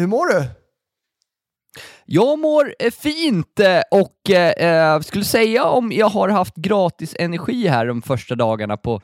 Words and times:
hur 0.00 0.06
mår 0.06 0.26
du? 0.26 0.44
Jag 2.04 2.38
mår 2.38 2.74
eh, 2.78 2.90
fint 2.90 3.60
eh, 3.60 3.80
och 3.90 4.30
eh, 4.30 4.94
eh, 4.94 5.00
skulle 5.00 5.24
säga 5.24 5.64
om 5.64 5.92
jag 5.92 6.08
har 6.08 6.28
haft 6.28 6.56
gratis 6.56 7.16
energi 7.18 7.66
här 7.66 7.86
de 7.86 8.02
första 8.02 8.34
dagarna 8.34 8.76
på, 8.76 9.00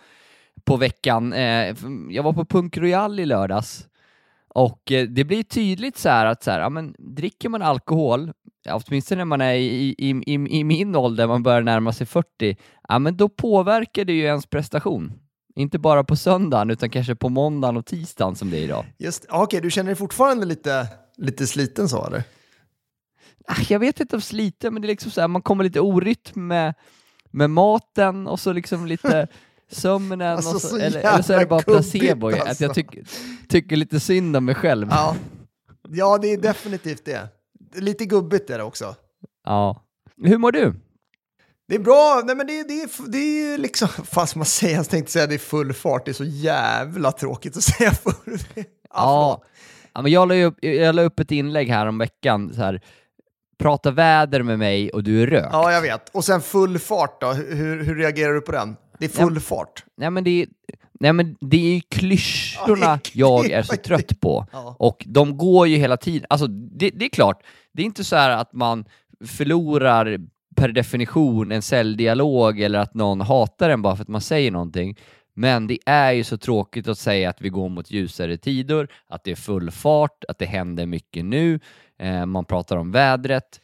på 0.64 0.76
veckan. 0.76 1.32
Eh, 1.32 1.76
jag 2.10 2.22
var 2.22 2.32
på 2.32 2.44
Punk 2.44 2.76
Royal 2.76 3.20
i 3.20 3.26
lördags 3.26 3.86
och 4.48 4.92
eh, 4.92 5.06
det 5.06 5.24
blir 5.24 5.42
tydligt 5.42 5.98
så 5.98 6.08
här 6.08 6.26
att 6.26 6.42
så 6.42 6.50
här, 6.50 6.60
ja, 6.60 6.68
men, 6.68 6.94
dricker 6.98 7.48
man 7.48 7.62
alkohol, 7.62 8.32
åtminstone 8.70 9.18
när 9.18 9.24
man 9.24 9.40
är 9.40 9.54
i, 9.54 9.94
i, 9.98 10.10
i, 10.26 10.34
i 10.34 10.64
min 10.64 10.96
ålder, 10.96 11.26
man 11.26 11.42
börjar 11.42 11.62
närma 11.62 11.92
sig 11.92 12.06
40, 12.06 12.56
ja, 12.88 12.98
men 12.98 13.16
då 13.16 13.28
påverkar 13.28 14.04
det 14.04 14.12
ju 14.12 14.22
ens 14.22 14.46
prestation. 14.46 15.12
Inte 15.58 15.78
bara 15.78 16.04
på 16.04 16.16
söndagen, 16.16 16.70
utan 16.70 16.90
kanske 16.90 17.14
på 17.14 17.28
måndagen 17.28 17.76
och 17.76 17.86
tisdagen 17.86 18.36
som 18.36 18.50
det 18.50 18.58
är 18.58 18.62
idag. 18.62 18.84
Just, 18.98 19.24
Okej, 19.28 19.42
okay, 19.42 19.60
du 19.60 19.70
känner 19.70 19.86
dig 19.86 19.96
fortfarande 19.96 20.46
lite, 20.46 20.86
lite 21.16 21.46
sliten 21.46 21.88
så 21.88 22.06
eller? 22.06 22.22
Ah, 23.48 23.60
jag 23.68 23.78
vet 23.78 24.00
inte 24.00 24.16
om 24.16 24.22
sliten, 24.22 24.72
men 24.74 24.82
det 24.82 24.86
är 24.86 24.90
liksom 24.90 25.10
så 25.10 25.20
här, 25.20 25.28
man 25.28 25.42
kommer 25.42 25.64
lite 25.64 25.80
orytm 25.80 26.46
med, 26.46 26.74
med 27.30 27.50
maten 27.50 28.26
och 28.26 28.40
så 28.40 28.52
liksom 28.52 28.86
lite 28.86 29.28
sömnen, 29.70 30.20
alltså, 30.20 30.54
och 30.54 30.60
så, 30.60 30.68
så 30.68 30.76
eller, 30.76 31.00
eller, 31.00 31.22
så 31.22 31.32
är 31.32 31.38
det 31.38 31.46
bara 31.46 31.62
placebo. 31.62 32.26
Alltså. 32.26 32.48
Att 32.48 32.60
jag 32.60 32.74
tycker, 32.74 33.04
tycker 33.48 33.76
lite 33.76 34.00
synd 34.00 34.36
om 34.36 34.44
mig 34.44 34.54
själv. 34.54 34.88
Ja. 34.90 35.16
ja, 35.88 36.18
det 36.18 36.32
är 36.32 36.38
definitivt 36.38 37.04
det. 37.04 37.28
Lite 37.74 38.04
gubbigt 38.04 38.50
är 38.50 38.58
det 38.58 38.64
också. 38.64 38.94
Ja. 39.44 39.82
Hur 40.22 40.38
mår 40.38 40.52
du? 40.52 40.74
Det 41.68 41.74
är 41.74 41.78
bra, 41.78 42.22
nej 42.24 42.36
men 42.36 42.46
det, 42.46 42.62
det, 42.62 42.88
det 43.08 43.18
är 43.18 43.58
liksom, 43.58 43.88
fan 44.04 44.26
ska 44.26 44.38
man 44.38 44.46
säga, 44.46 44.76
jag 44.76 44.88
tänkte 44.88 45.12
säga 45.12 45.26
det 45.26 45.34
är 45.34 45.38
full 45.38 45.72
fart, 45.72 46.04
det 46.04 46.10
är 46.10 46.12
så 46.12 46.24
jävla 46.24 47.12
tråkigt 47.12 47.56
att 47.56 47.62
säga 47.78 47.90
full. 47.90 48.38
ja, 48.94 49.42
ja, 49.94 50.02
men 50.02 50.12
jag 50.12 50.28
la, 50.28 50.34
upp, 50.34 50.64
jag 50.64 50.94
la 50.94 51.02
upp 51.02 51.20
ett 51.20 51.30
inlägg 51.30 51.68
här 51.68 51.86
om 51.86 51.98
veckan, 51.98 52.54
så 52.54 52.60
här, 52.60 52.80
prata 53.58 53.90
väder 53.90 54.42
med 54.42 54.58
mig 54.58 54.90
och 54.90 55.04
du 55.04 55.22
är 55.22 55.26
rökt. 55.26 55.48
Ja, 55.52 55.72
jag 55.72 55.82
vet. 55.82 56.08
Och 56.08 56.24
sen 56.24 56.40
full 56.40 56.78
fart 56.78 57.20
då, 57.20 57.32
hur, 57.32 57.84
hur 57.84 57.96
reagerar 57.96 58.32
du 58.32 58.40
på 58.40 58.52
den? 58.52 58.76
Det 58.98 59.04
är 59.04 59.08
full 59.08 59.32
nej, 59.32 59.42
fart. 59.42 59.84
Nej 59.96 60.10
men 60.10 60.24
det 60.24 60.42
är, 60.42 60.48
nej, 61.00 61.12
men 61.12 61.36
det 61.40 61.56
är 61.56 61.74
ju 61.74 61.80
klyschorna 61.80 63.00
ja, 63.12 63.44
jag 63.44 63.50
är 63.50 63.62
så 63.62 63.76
trött 63.86 64.20
på. 64.20 64.46
Ja. 64.52 64.76
Och 64.78 65.04
de 65.06 65.36
går 65.38 65.66
ju 65.66 65.76
hela 65.76 65.96
tiden. 65.96 66.26
Alltså, 66.30 66.46
det, 66.46 66.90
det 66.90 67.04
är 67.04 67.08
klart, 67.08 67.42
det 67.72 67.82
är 67.82 67.86
inte 67.86 68.04
så 68.04 68.16
här 68.16 68.30
att 68.30 68.52
man 68.52 68.84
förlorar 69.26 70.18
per 70.56 70.68
definition 70.68 71.52
en 71.52 71.62
säljdialog 71.62 72.60
eller 72.60 72.78
att 72.78 72.94
någon 72.94 73.20
hatar 73.20 73.70
en 73.70 73.82
bara 73.82 73.96
för 73.96 74.02
att 74.02 74.08
man 74.08 74.20
säger 74.20 74.50
någonting. 74.50 74.98
Men 75.34 75.66
det 75.66 75.78
är 75.86 76.12
ju 76.12 76.24
så 76.24 76.38
tråkigt 76.38 76.88
att 76.88 76.98
säga 76.98 77.30
att 77.30 77.40
vi 77.40 77.48
går 77.48 77.68
mot 77.68 77.90
ljusare 77.90 78.36
tider, 78.36 78.88
att 79.08 79.24
det 79.24 79.30
är 79.30 79.36
full 79.36 79.70
fart, 79.70 80.24
att 80.28 80.38
det 80.38 80.46
händer 80.46 80.86
mycket 80.86 81.24
nu, 81.24 81.60
eh, 81.98 82.26
man 82.26 82.44
pratar 82.44 82.76
om 82.76 82.92
vädret. 82.92 83.60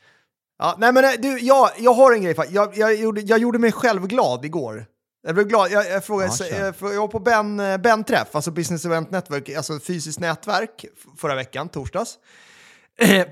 Ja, 0.58 0.76
nej 0.78 0.92
men 0.92 1.04
du, 1.18 1.38
jag, 1.38 1.70
jag 1.78 1.94
har 1.94 2.12
en 2.12 2.22
grej. 2.22 2.34
Jag, 2.50 2.78
jag, 2.78 2.94
gjorde, 2.94 3.20
jag 3.20 3.38
gjorde 3.38 3.58
mig 3.58 3.72
själv 3.72 4.06
glad 4.06 4.44
igår. 4.44 4.86
Jag 5.26 5.34
blev 5.34 5.46
glad. 5.46 5.70
Jag, 5.70 5.86
jag, 5.86 6.04
frågade, 6.04 6.32
ja, 6.38 6.46
jag, 6.80 6.94
jag 6.94 7.00
var 7.00 7.08
på 7.08 7.18
Ben, 7.18 7.56
ben 7.82 8.04
Träff, 8.04 8.28
alltså 8.32 8.50
Business 8.50 8.84
Event 8.84 9.10
Network, 9.10 9.48
alltså 9.48 9.80
fysiskt 9.80 10.20
nätverk 10.20 10.84
förra 11.18 11.34
veckan, 11.34 11.68
torsdags. 11.68 12.18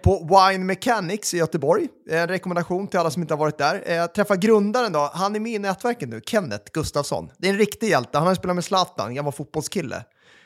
På 0.03 0.29
Wine 0.51 0.65
Mechanics 0.65 1.35
i 1.35 1.39
Göteborg. 1.39 1.89
En 2.11 2.29
rekommendation 2.29 2.89
till 2.89 3.01
alla 3.01 3.11
som 3.11 3.23
inte 3.23 3.35
har 3.35 3.39
varit 3.39 3.59
där. 3.59 3.83
Jag 3.87 4.05
eh, 4.05 4.07
träffade 4.07 4.47
grundaren 4.47 4.93
då, 4.93 5.11
han 5.15 5.37
är 5.37 5.41
med 5.41 5.53
i 5.53 5.59
nätverket 5.59 6.09
nu, 6.09 6.21
Kenneth 6.27 6.71
Gustafsson. 6.73 7.31
Det 7.39 7.49
är 7.49 7.53
en 7.53 7.59
riktig 7.59 7.89
hjälte, 7.89 8.19
han 8.19 8.27
har 8.27 8.35
spelat 8.35 8.55
med 8.55 8.65
Zlatan, 8.65 9.15
gammal 9.15 9.33
fotbollskille. 9.33 10.05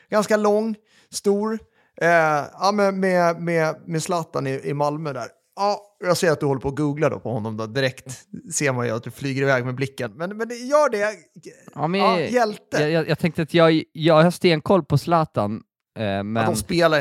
Ganska 0.09 0.37
lång, 0.37 0.75
stor, 1.11 1.59
eh, 2.01 2.09
ja, 2.59 2.71
med, 2.73 2.93
med, 2.93 3.41
med, 3.41 3.75
med 3.85 4.03
Zlatan 4.03 4.47
i, 4.47 4.61
i 4.63 4.73
Malmö 4.73 5.13
där. 5.13 5.27
Ja, 5.55 5.81
jag 5.99 6.17
ser 6.17 6.31
att 6.31 6.39
du 6.39 6.45
håller 6.45 6.61
på 6.61 6.69
att 6.69 6.75
googla 6.75 7.09
då 7.09 7.19
på 7.19 7.31
honom 7.31 7.57
då. 7.57 7.65
Direkt 7.65 8.25
ser 8.53 8.73
man 8.73 8.85
ju 8.85 8.91
att 8.91 9.03
du 9.03 9.11
flyger 9.11 9.41
iväg 9.41 9.65
med 9.65 9.75
blicken. 9.75 10.11
Men, 10.15 10.37
men 10.37 10.49
gör 10.49 10.89
det. 10.89 11.15
Ja, 11.75 11.87
men, 11.87 12.01
ja, 12.01 12.19
hjälte. 12.19 12.77
Jag, 12.81 12.91
jag, 12.91 13.09
jag, 13.09 13.19
tänkte 13.19 13.41
att 13.41 13.53
jag, 13.53 13.83
jag 13.91 14.23
har 14.23 14.31
stenkoll 14.31 14.83
på 14.83 14.97
Zlatan 14.97 15.61
Eh, 15.61 15.74
men 16.23 16.55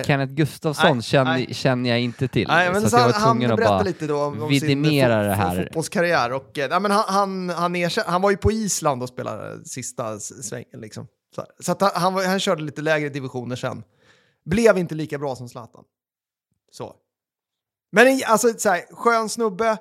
Kenneth 0.05 0.35
Gustafsson 0.35 1.03
känner, 1.03 1.55
känner 1.55 1.91
jag 1.91 2.01
inte 2.01 2.29
till. 2.29 2.49
Nej, 2.49 2.73
men 2.73 2.83
så, 2.83 2.91
så 2.91 2.97
jag 2.97 3.05
var 3.05 3.27
tvungen 3.27 3.51
att 3.51 3.61
bara 3.61 3.83
lite 3.83 4.07
då 4.07 4.23
om, 4.23 4.43
om 4.43 4.49
vidimera 4.49 5.23
det 5.23 5.35
här. 5.35 5.63
fotbollskarriär. 5.63 6.33
Och, 6.33 6.59
eh, 6.59 6.69
nej, 6.71 6.81
men 6.81 6.91
han, 6.91 7.05
han, 7.09 7.51
han, 7.51 7.77
erkänner, 7.77 8.11
han 8.11 8.23
var 8.23 8.31
ju 8.31 8.37
på 8.37 8.53
Island 8.53 9.03
och 9.03 9.09
spelade 9.09 9.65
sista 9.65 10.21
svängen. 10.21 10.81
Liksom. 10.81 11.07
Så, 11.35 11.47
så 11.61 11.73
att 11.73 11.83
han, 11.95 12.15
han 12.15 12.41
körde 12.41 12.63
lite 12.63 12.83
lägre 12.83 13.09
divisioner 13.09 13.57
sen. 13.57 13.83
Blev 14.45 14.79
inte 14.79 14.95
lika 14.95 15.19
bra 15.19 15.37
som 15.37 15.49
Zlatan. 15.49 15.85
Så. 16.71 16.95
Men 17.93 18.21
alltså, 18.27 18.49
så 18.59 18.69
här, 18.69 18.83
skön 18.91 19.29
snubbe, 19.29 19.79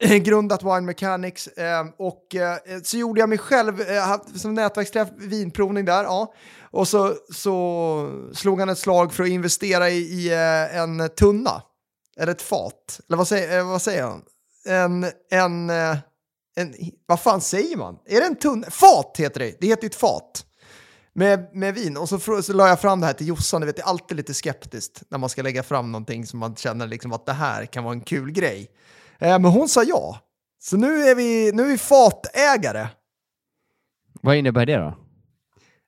Eh, 0.00 0.16
grundat 0.16 0.62
Wine 0.62 0.80
Mechanics 0.80 1.46
eh, 1.46 1.86
och 1.98 2.34
eh, 2.34 2.56
så 2.82 2.96
gjorde 2.96 3.20
jag 3.20 3.28
mig 3.28 3.38
själv, 3.38 3.80
eh, 3.80 4.16
som 4.34 4.54
nätverksträff, 4.54 5.08
vinprovning 5.16 5.84
där. 5.84 6.04
Ja. 6.04 6.34
Och 6.70 6.88
så, 6.88 7.14
så 7.34 8.30
slog 8.34 8.60
han 8.60 8.68
ett 8.68 8.78
slag 8.78 9.12
för 9.12 9.22
att 9.22 9.28
investera 9.28 9.90
i, 9.90 9.98
i 9.98 10.32
eh, 10.32 10.76
en 10.78 11.08
tunna. 11.08 11.62
Eller 12.20 12.32
ett 12.32 12.42
fat. 12.42 13.00
Eller 13.08 13.16
vad 13.16 13.28
säger, 13.28 13.58
eh, 13.58 13.68
vad 13.68 13.82
säger 13.82 14.02
han? 14.02 14.22
En, 14.66 15.06
en, 15.30 15.70
eh, 15.70 15.96
en, 16.56 16.74
vad 17.06 17.20
fan 17.20 17.40
säger 17.40 17.76
man? 17.76 17.98
Är 18.06 18.20
det 18.20 18.26
en 18.26 18.36
tunna? 18.36 18.70
Fat 18.70 19.16
heter 19.18 19.40
det. 19.40 19.56
Det 19.60 19.66
heter 19.66 19.82
ju 19.82 19.86
ett 19.86 19.94
fat. 19.94 20.44
Med, 21.12 21.50
med 21.52 21.74
vin. 21.74 21.96
Och 21.96 22.08
så, 22.08 22.42
så 22.42 22.52
la 22.52 22.68
jag 22.68 22.80
fram 22.80 23.00
det 23.00 23.06
här 23.06 23.12
till 23.12 23.28
Jossan. 23.28 23.60
Det 23.60 23.78
är 23.78 23.84
alltid 23.84 24.16
lite 24.16 24.34
skeptiskt 24.34 25.02
när 25.08 25.18
man 25.18 25.28
ska 25.28 25.42
lägga 25.42 25.62
fram 25.62 25.92
någonting 25.92 26.26
som 26.26 26.38
man 26.38 26.56
känner 26.56 26.86
liksom 26.86 27.12
att 27.12 27.26
det 27.26 27.32
här 27.32 27.66
kan 27.66 27.84
vara 27.84 27.94
en 27.94 28.00
kul 28.00 28.30
grej 28.32 28.70
men 29.20 29.44
hon 29.44 29.68
sa 29.68 29.82
ja. 29.82 30.18
Så 30.60 30.76
nu 30.76 31.02
är 31.02 31.14
vi, 31.14 31.52
nu 31.52 31.62
är 31.62 31.66
vi 31.66 31.78
fatägare. 31.78 32.88
Vad 34.22 34.36
innebär 34.36 34.66
det 34.66 34.76
då? 34.76 34.96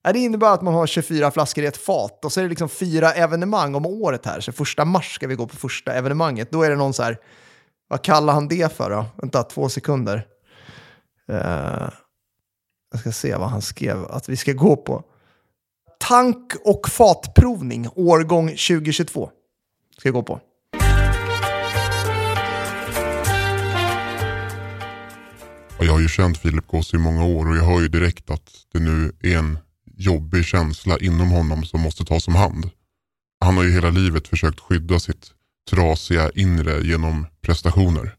Det 0.03 0.19
innebär 0.19 0.55
att 0.55 0.63
man 0.63 0.75
har 0.75 0.87
24 0.87 1.31
flaskor 1.31 1.65
i 1.65 1.67
ett 1.67 1.77
fat 1.77 2.25
och 2.25 2.33
så 2.33 2.41
är 2.41 2.45
det 2.45 2.51
liksom 2.51 2.69
fyra 2.69 3.13
evenemang 3.13 3.75
om 3.75 3.87
året 3.87 4.27
här. 4.27 4.41
Så 4.41 4.53
första 4.53 4.85
mars 4.85 5.15
ska 5.15 5.27
vi 5.27 5.35
gå 5.35 5.47
på 5.47 5.57
första 5.57 5.93
evenemanget. 5.93 6.51
Då 6.51 6.63
är 6.63 6.71
det 6.71 6.77
någon 6.77 6.95
så 6.95 7.03
här, 7.03 7.19
vad 7.89 8.03
kallar 8.03 8.33
han 8.33 8.49
det 8.49 8.73
för 8.73 8.91
då? 8.91 9.07
Vänta, 9.17 9.43
två 9.43 9.69
sekunder. 9.69 10.27
Uh, 11.31 11.91
jag 12.91 13.01
ska 13.01 13.13
se 13.13 13.37
vad 13.37 13.49
han 13.49 13.63
skrev 13.63 14.05
att 14.05 14.29
vi 14.29 14.37
ska 14.37 14.53
gå 14.53 14.77
på. 14.77 15.05
Tank 15.99 16.53
och 16.65 16.89
fatprovning, 16.89 17.89
årgång 17.95 18.49
2022. 18.49 19.31
Ska 19.99 20.09
jag 20.09 20.15
gå 20.15 20.23
på. 20.23 20.41
Jag 25.83 25.93
har 25.93 26.01
ju 26.01 26.09
känt 26.09 26.39
Filip 26.39 26.67
Gås 26.67 26.95
i 26.95 26.99
många 26.99 27.25
år 27.25 27.49
och 27.49 27.57
jag 27.57 27.65
hör 27.65 27.81
ju 27.81 27.89
direkt 27.89 28.31
att 28.31 28.51
det 28.73 28.79
nu 28.79 29.13
är 29.21 29.39
en 29.39 29.59
jobbig 29.97 30.45
känsla 30.45 30.99
inom 30.99 31.31
honom 31.31 31.65
som 31.65 31.81
måste 31.81 32.05
tas 32.05 32.29
om 32.29 32.35
hand. 32.35 32.71
Han 33.41 33.57
har 33.57 33.65
ju 33.65 33.73
hela 33.73 33.91
livet 33.91 34.29
försökt 34.29 34.61
skydda 34.61 35.01
sitt 35.01 35.33
trasiga 35.71 36.31
inre 36.35 36.81
genom 36.81 37.27
prestationer. 37.43 38.17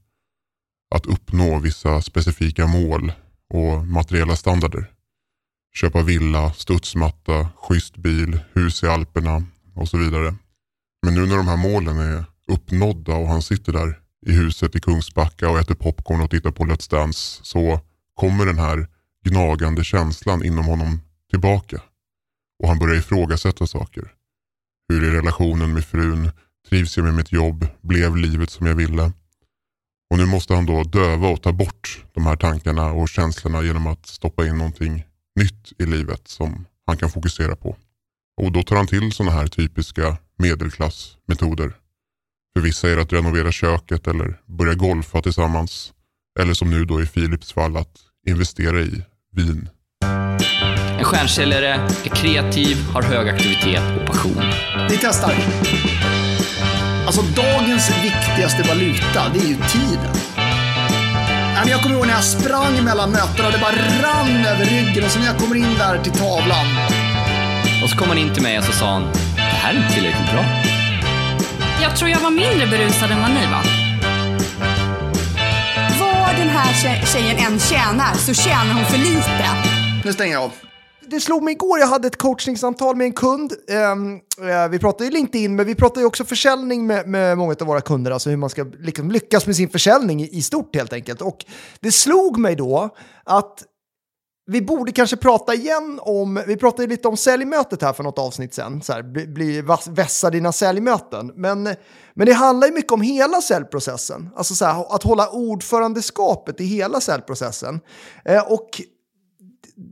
Att 0.95 1.05
uppnå 1.05 1.59
vissa 1.59 2.01
specifika 2.01 2.67
mål 2.67 3.11
och 3.49 3.87
materiella 3.87 4.35
standarder. 4.35 4.91
Köpa 5.73 6.01
villa, 6.01 6.53
studsmatta, 6.53 7.49
schysst 7.55 7.97
bil, 7.97 8.39
hus 8.53 8.83
i 8.83 8.87
Alperna 8.87 9.43
och 9.75 9.89
så 9.89 9.97
vidare. 9.97 10.35
Men 11.05 11.15
nu 11.15 11.25
när 11.25 11.37
de 11.37 11.47
här 11.47 11.57
målen 11.57 11.97
är 11.97 12.25
uppnådda 12.47 13.15
och 13.15 13.27
han 13.27 13.41
sitter 13.41 13.73
där 13.73 14.00
i 14.25 14.31
huset 14.31 14.75
i 14.75 14.79
Kungsbacka 14.79 15.49
och 15.49 15.59
äter 15.59 15.75
popcorn 15.75 16.21
och 16.21 16.29
tittar 16.29 16.51
på 16.51 16.63
Let's 16.63 16.91
Dance 16.91 17.39
så 17.43 17.79
kommer 18.13 18.45
den 18.45 18.59
här 18.59 18.87
gnagande 19.23 19.83
känslan 19.83 20.45
inom 20.45 20.65
honom 20.65 21.01
tillbaka 21.29 21.81
och 22.63 22.67
han 22.67 22.79
börjar 22.79 22.95
ifrågasätta 22.95 23.67
saker. 23.67 24.11
Hur 24.89 25.03
är 25.03 25.11
relationen 25.11 25.73
med 25.73 25.85
frun? 25.85 26.31
Trivs 26.69 26.97
jag 26.97 27.03
med 27.03 27.13
mitt 27.13 27.31
jobb? 27.31 27.67
Blev 27.81 28.17
livet 28.17 28.49
som 28.49 28.67
jag 28.67 28.75
ville? 28.75 29.11
Och 30.09 30.17
nu 30.17 30.25
måste 30.25 30.53
han 30.53 30.65
då 30.65 30.83
döva 30.83 31.27
och 31.27 31.41
ta 31.41 31.51
bort 31.51 32.05
de 32.13 32.25
här 32.25 32.35
tankarna 32.35 32.91
och 32.91 33.09
känslorna 33.09 33.63
genom 33.63 33.87
att 33.87 34.05
stoppa 34.05 34.47
in 34.47 34.57
någonting 34.57 35.03
nytt 35.35 35.73
i 35.77 35.85
livet 35.85 36.27
som 36.27 36.65
han 36.85 36.97
kan 36.97 37.09
fokusera 37.09 37.55
på. 37.55 37.77
Och 38.41 38.51
då 38.51 38.63
tar 38.63 38.75
han 38.75 38.87
till 38.87 39.11
sådana 39.11 39.35
här 39.35 39.47
typiska 39.47 40.17
medelklassmetoder. 40.37 41.80
För 42.53 42.61
vissa 42.61 42.89
är 42.89 42.95
det 42.95 43.01
att 43.01 43.13
renovera 43.13 43.51
köket 43.51 44.07
eller 44.07 44.39
börja 44.57 44.73
golfa 44.73 45.21
tillsammans. 45.21 45.93
Eller 46.39 46.53
som 46.53 46.69
nu 46.69 46.85
då 46.85 47.01
i 47.01 47.05
Philips 47.05 47.53
fall 47.53 47.77
att 47.77 47.97
investera 48.27 48.79
i 48.79 49.03
vin. 49.35 49.69
En 50.99 51.03
stjärnsäljare 51.03 51.67
är 52.05 52.09
kreativ, 52.09 52.77
har 52.93 53.01
hög 53.01 53.29
aktivitet 53.29 53.83
och 53.99 54.07
passion. 54.07 54.43
Vi 54.89 54.97
testar. 55.01 55.33
Alltså 57.05 57.21
dagens 57.21 57.89
viktigaste 58.03 58.63
valuta, 58.63 59.29
det 59.33 59.39
är 59.39 59.47
ju 59.47 59.55
tiden. 59.55 60.15
Jag 61.67 61.81
kommer 61.81 61.95
ihåg 61.95 62.07
när 62.07 62.13
jag 62.13 62.23
sprang 62.23 62.83
mellan 62.83 63.11
mötena, 63.11 63.49
det 63.49 63.59
bara 63.59 63.71
rann 64.03 64.45
över 64.45 64.65
ryggen 64.65 65.03
och 65.03 65.11
så 65.11 65.19
när 65.19 65.25
jag 65.25 65.37
kommer 65.37 65.55
in 65.55 65.73
där 65.77 66.03
till 66.03 66.11
tavlan. 66.11 66.65
Och 67.83 67.89
så 67.89 67.97
kom 67.97 68.07
han 68.07 68.17
in 68.17 68.33
till 68.33 68.43
mig 68.43 68.57
och 68.57 68.63
så 68.63 68.71
sa 68.71 68.91
han, 68.91 69.03
det 69.35 69.41
här 69.41 69.73
är 69.73 69.77
inte 69.77 69.93
tillräckligt 69.93 70.31
bra. 70.31 70.60
Jag 71.81 71.97
tror 71.97 72.09
jag 72.09 72.19
var 72.19 72.31
mindre 72.31 72.67
berusad 72.67 73.11
än 73.11 73.21
vad 73.21 73.29
ni 73.29 73.45
var. 73.51 73.63
Vad 75.99 76.35
den 76.35 76.49
här 76.49 76.73
tje- 76.73 77.05
tjejen 77.05 77.37
än 77.53 77.59
tjänar 77.59 78.13
så 78.13 78.33
tjänar 78.33 78.73
hon 78.73 78.85
för 78.85 78.97
lite. 78.97 79.45
Nu 80.05 80.13
stänger 80.13 80.33
jag 80.33 80.43
av. 80.43 80.51
Det 81.07 81.19
slog 81.19 81.43
mig 81.43 81.51
igår, 81.51 81.79
jag 81.79 81.87
hade 81.87 82.07
ett 82.07 82.17
coachningssamtal 82.17 82.95
med 82.95 83.05
en 83.05 83.13
kund. 83.13 83.53
Ehm, 83.69 84.13
eh, 84.49 84.67
vi 84.69 84.79
pratade 84.79 85.05
ju 85.05 85.11
LinkedIn, 85.11 85.55
men 85.55 85.65
vi 85.65 85.75
pratade 85.75 85.99
ju 86.01 86.05
också 86.05 86.25
försäljning 86.25 86.87
med, 86.87 87.07
med 87.07 87.37
många 87.37 87.55
av 87.61 87.67
våra 87.67 87.81
kunder, 87.81 88.11
alltså 88.11 88.29
hur 88.29 88.37
man 88.37 88.49
ska 88.49 88.63
liksom 88.79 89.11
lyckas 89.11 89.45
med 89.47 89.55
sin 89.55 89.69
försäljning 89.69 90.21
i 90.31 90.41
stort 90.41 90.75
helt 90.75 90.93
enkelt. 90.93 91.21
Och 91.21 91.45
det 91.79 91.91
slog 91.91 92.37
mig 92.37 92.55
då 92.55 92.89
att 93.23 93.63
vi 94.45 94.61
borde 94.61 94.91
kanske 94.91 95.17
prata 95.17 95.53
igen 95.53 95.99
om, 96.01 96.43
vi 96.47 96.57
pratade 96.57 96.87
lite 96.87 97.07
om 97.07 97.17
säljmötet 97.17 97.81
här 97.81 97.93
för 97.93 98.03
något 98.03 98.19
avsnitt 98.19 98.53
sen, 98.53 98.81
så 98.81 98.93
här, 98.93 99.03
bli, 99.03 99.27
bli 99.27 99.63
vässa 99.89 100.29
dina 100.29 100.51
säljmöten. 100.51 101.31
Men, 101.35 101.63
men 102.13 102.25
det 102.25 102.33
handlar 102.33 102.67
ju 102.67 102.73
mycket 102.73 102.91
om 102.91 103.01
hela 103.01 103.41
säljprocessen, 103.41 104.29
alltså 104.35 104.55
så 104.55 104.65
här, 104.65 104.95
att 104.95 105.03
hålla 105.03 105.29
ordförandeskapet 105.29 106.61
i 106.61 106.63
hela 106.63 107.01
säljprocessen. 107.01 107.79
Eh, 108.25 108.51
och 108.51 108.69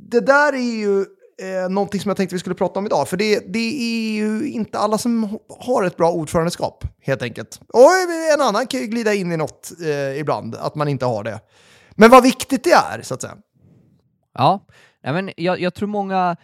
det 0.09 0.19
där 0.19 0.53
är 0.53 0.77
ju 0.77 1.01
eh, 1.41 1.69
någonting 1.69 2.01
som 2.01 2.09
jag 2.09 2.17
tänkte 2.17 2.35
vi 2.35 2.39
skulle 2.39 2.55
prata 2.55 2.79
om 2.79 2.85
idag. 2.85 3.07
För 3.07 3.17
det, 3.17 3.39
det 3.53 3.81
är 3.81 4.11
ju 4.11 4.49
inte 4.49 4.79
alla 4.79 4.97
som 4.97 5.39
har 5.59 5.83
ett 5.83 5.97
bra 5.97 6.11
ordförandeskap, 6.11 6.83
helt 7.01 7.21
enkelt. 7.21 7.59
Och 7.73 7.89
en 8.33 8.41
annan 8.41 8.67
kan 8.67 8.79
ju 8.79 8.87
glida 8.87 9.13
in 9.13 9.31
i 9.31 9.37
något 9.37 9.71
eh, 9.81 10.19
ibland, 10.19 10.55
att 10.55 10.75
man 10.75 10.87
inte 10.87 11.05
har 11.05 11.23
det. 11.23 11.39
Men 11.95 12.09
vad 12.09 12.23
viktigt 12.23 12.63
det 12.63 12.71
är, 12.71 13.01
så 13.01 13.13
att 13.13 13.21
säga. 13.21 13.37
Ja, 14.37 14.65
Nej, 15.03 15.13
men 15.13 15.31
jag, 15.37 15.61
jag 15.61 15.73
tror 15.73 15.87
många 15.87 16.35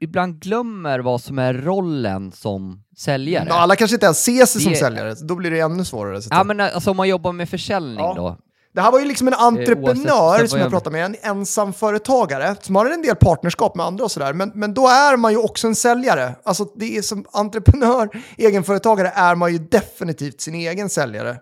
ibland 0.00 0.40
glömmer 0.40 0.98
vad 0.98 1.20
som 1.20 1.38
är 1.38 1.54
rollen 1.54 2.32
som 2.32 2.82
säljare. 2.96 3.46
Ja, 3.48 3.54
alla 3.60 3.76
kanske 3.76 3.94
inte 3.96 4.06
ens 4.06 4.24
ser 4.24 4.46
sig 4.46 4.60
som 4.62 4.72
Det- 4.72 4.78
säljare, 4.78 5.16
så 5.16 5.24
då 5.24 5.34
blir 5.34 5.50
det 5.50 5.60
ännu 5.60 5.84
svårare. 5.84 6.22
Så 6.22 6.28
Ja, 6.32 6.44
men 6.44 6.60
alltså 6.60 6.90
om 6.90 6.96
man 6.96 7.08
jobbar 7.08 7.32
med 7.32 7.48
försäljning 7.48 7.98
Ja. 8.04 8.14
då. 8.16 8.36
Det 8.74 8.80
här 8.80 8.92
var 8.92 8.98
ju 9.00 9.04
liksom 9.04 9.28
en 9.28 9.34
entreprenör 9.34 9.88
oavsett 9.88 10.40
vad 10.40 10.50
som 10.50 10.58
jag 10.58 10.64
jag- 10.66 10.72
pratade 10.72 10.96
med, 10.96 11.04
en 11.04 11.16
ensamföretagare 11.22 12.56
som 12.60 12.76
har 12.76 12.86
en 12.90 13.02
del 13.02 13.16
partnerskap 13.16 13.74
med 13.76 13.86
andra 13.86 14.04
och 14.04 14.10
sådär. 14.10 14.32
Men, 14.32 14.52
men 14.54 14.74
då 14.74 14.88
är 14.88 15.16
man 15.16 15.32
ju 15.32 15.38
också 15.38 15.66
en 15.66 15.74
säljare. 15.74 16.34
Alltså 16.44 16.64
det 16.76 16.96
är 16.96 17.02
som 17.02 17.24
entreprenör, 17.32 18.08
egenföretagare 18.38 19.08
är 19.14 19.34
man 19.34 19.52
ju 19.52 19.58
definitivt 19.58 20.40
sin 20.40 20.54
egen 20.54 20.88
säljare. 20.88 21.36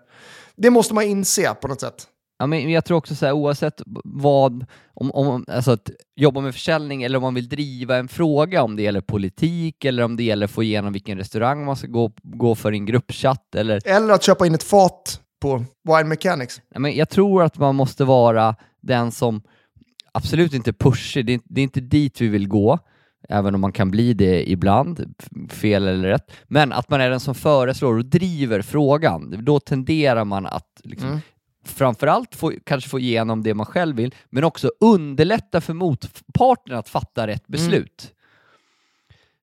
Det 0.55 0.69
måste 0.69 0.93
man 0.93 1.03
inse 1.03 1.53
på 1.53 1.67
något 1.67 1.81
sätt. 1.81 2.07
Ja, 2.39 2.47
men 2.47 2.71
jag 2.71 2.85
tror 2.85 2.97
också 2.97 3.15
så 3.15 3.25
här, 3.25 3.33
oavsett 3.33 3.81
vad, 4.03 4.65
om, 4.93 5.11
om, 5.11 5.45
alltså 5.47 5.71
att 5.71 5.89
jobba 6.15 6.41
med 6.41 6.53
försäljning 6.53 7.03
eller 7.03 7.17
om 7.17 7.21
man 7.21 7.33
vill 7.33 7.49
driva 7.49 7.97
en 7.97 8.07
fråga, 8.07 8.63
om 8.63 8.75
det 8.75 8.81
gäller 8.81 9.01
politik 9.01 9.85
eller 9.85 10.03
om 10.03 10.15
det 10.15 10.23
gäller 10.23 10.47
få 10.47 10.63
igenom 10.63 10.93
vilken 10.93 11.17
restaurang 11.17 11.65
man 11.65 11.75
ska 11.75 11.87
gå, 11.87 12.11
gå 12.23 12.55
för 12.55 12.73
i 12.73 12.77
en 12.77 12.85
gruppchatt 12.85 13.55
eller 13.55 13.87
Eller 13.87 14.13
att 14.13 14.23
köpa 14.23 14.47
in 14.47 14.55
ett 14.55 14.63
fat 14.63 15.21
på 15.41 15.65
Wine 15.83 16.03
Mechanics. 16.03 16.61
Nej, 16.71 16.81
men 16.81 16.95
jag 16.95 17.09
tror 17.09 17.43
att 17.43 17.57
man 17.57 17.75
måste 17.75 18.03
vara 18.03 18.55
den 18.81 19.11
som 19.11 19.41
absolut 20.11 20.53
inte 20.53 20.73
pushar, 20.73 21.21
det 21.21 21.33
är, 21.33 21.39
det 21.43 21.61
är 21.61 21.63
inte 21.63 21.81
dit 21.81 22.21
vi 22.21 22.27
vill 22.27 22.47
gå, 22.47 22.79
även 23.29 23.55
om 23.55 23.61
man 23.61 23.71
kan 23.71 23.91
bli 23.91 24.13
det 24.13 24.51
ibland, 24.51 25.15
fel 25.49 25.87
eller 25.87 26.07
rätt, 26.09 26.31
men 26.47 26.73
att 26.73 26.89
man 26.89 27.01
är 27.01 27.09
den 27.09 27.19
som 27.19 27.35
föreslår 27.35 27.97
och 27.97 28.05
driver 28.05 28.61
frågan. 28.61 29.45
Då 29.45 29.59
tenderar 29.59 30.25
man 30.25 30.45
att 30.45 30.81
liksom, 30.83 31.09
Mm. 31.09 31.19
Framförallt 31.67 32.35
få, 32.35 32.51
kanske 32.63 32.89
få 32.89 32.99
igenom 32.99 33.43
det 33.43 33.53
man 33.53 33.65
själv 33.65 33.95
vill, 33.95 34.15
men 34.29 34.43
också 34.43 34.71
underlätta 34.79 35.61
för 35.61 35.73
motparten 35.73 36.75
att 36.77 36.89
fatta 36.89 37.27
rätt 37.27 37.47
beslut. 37.47 38.13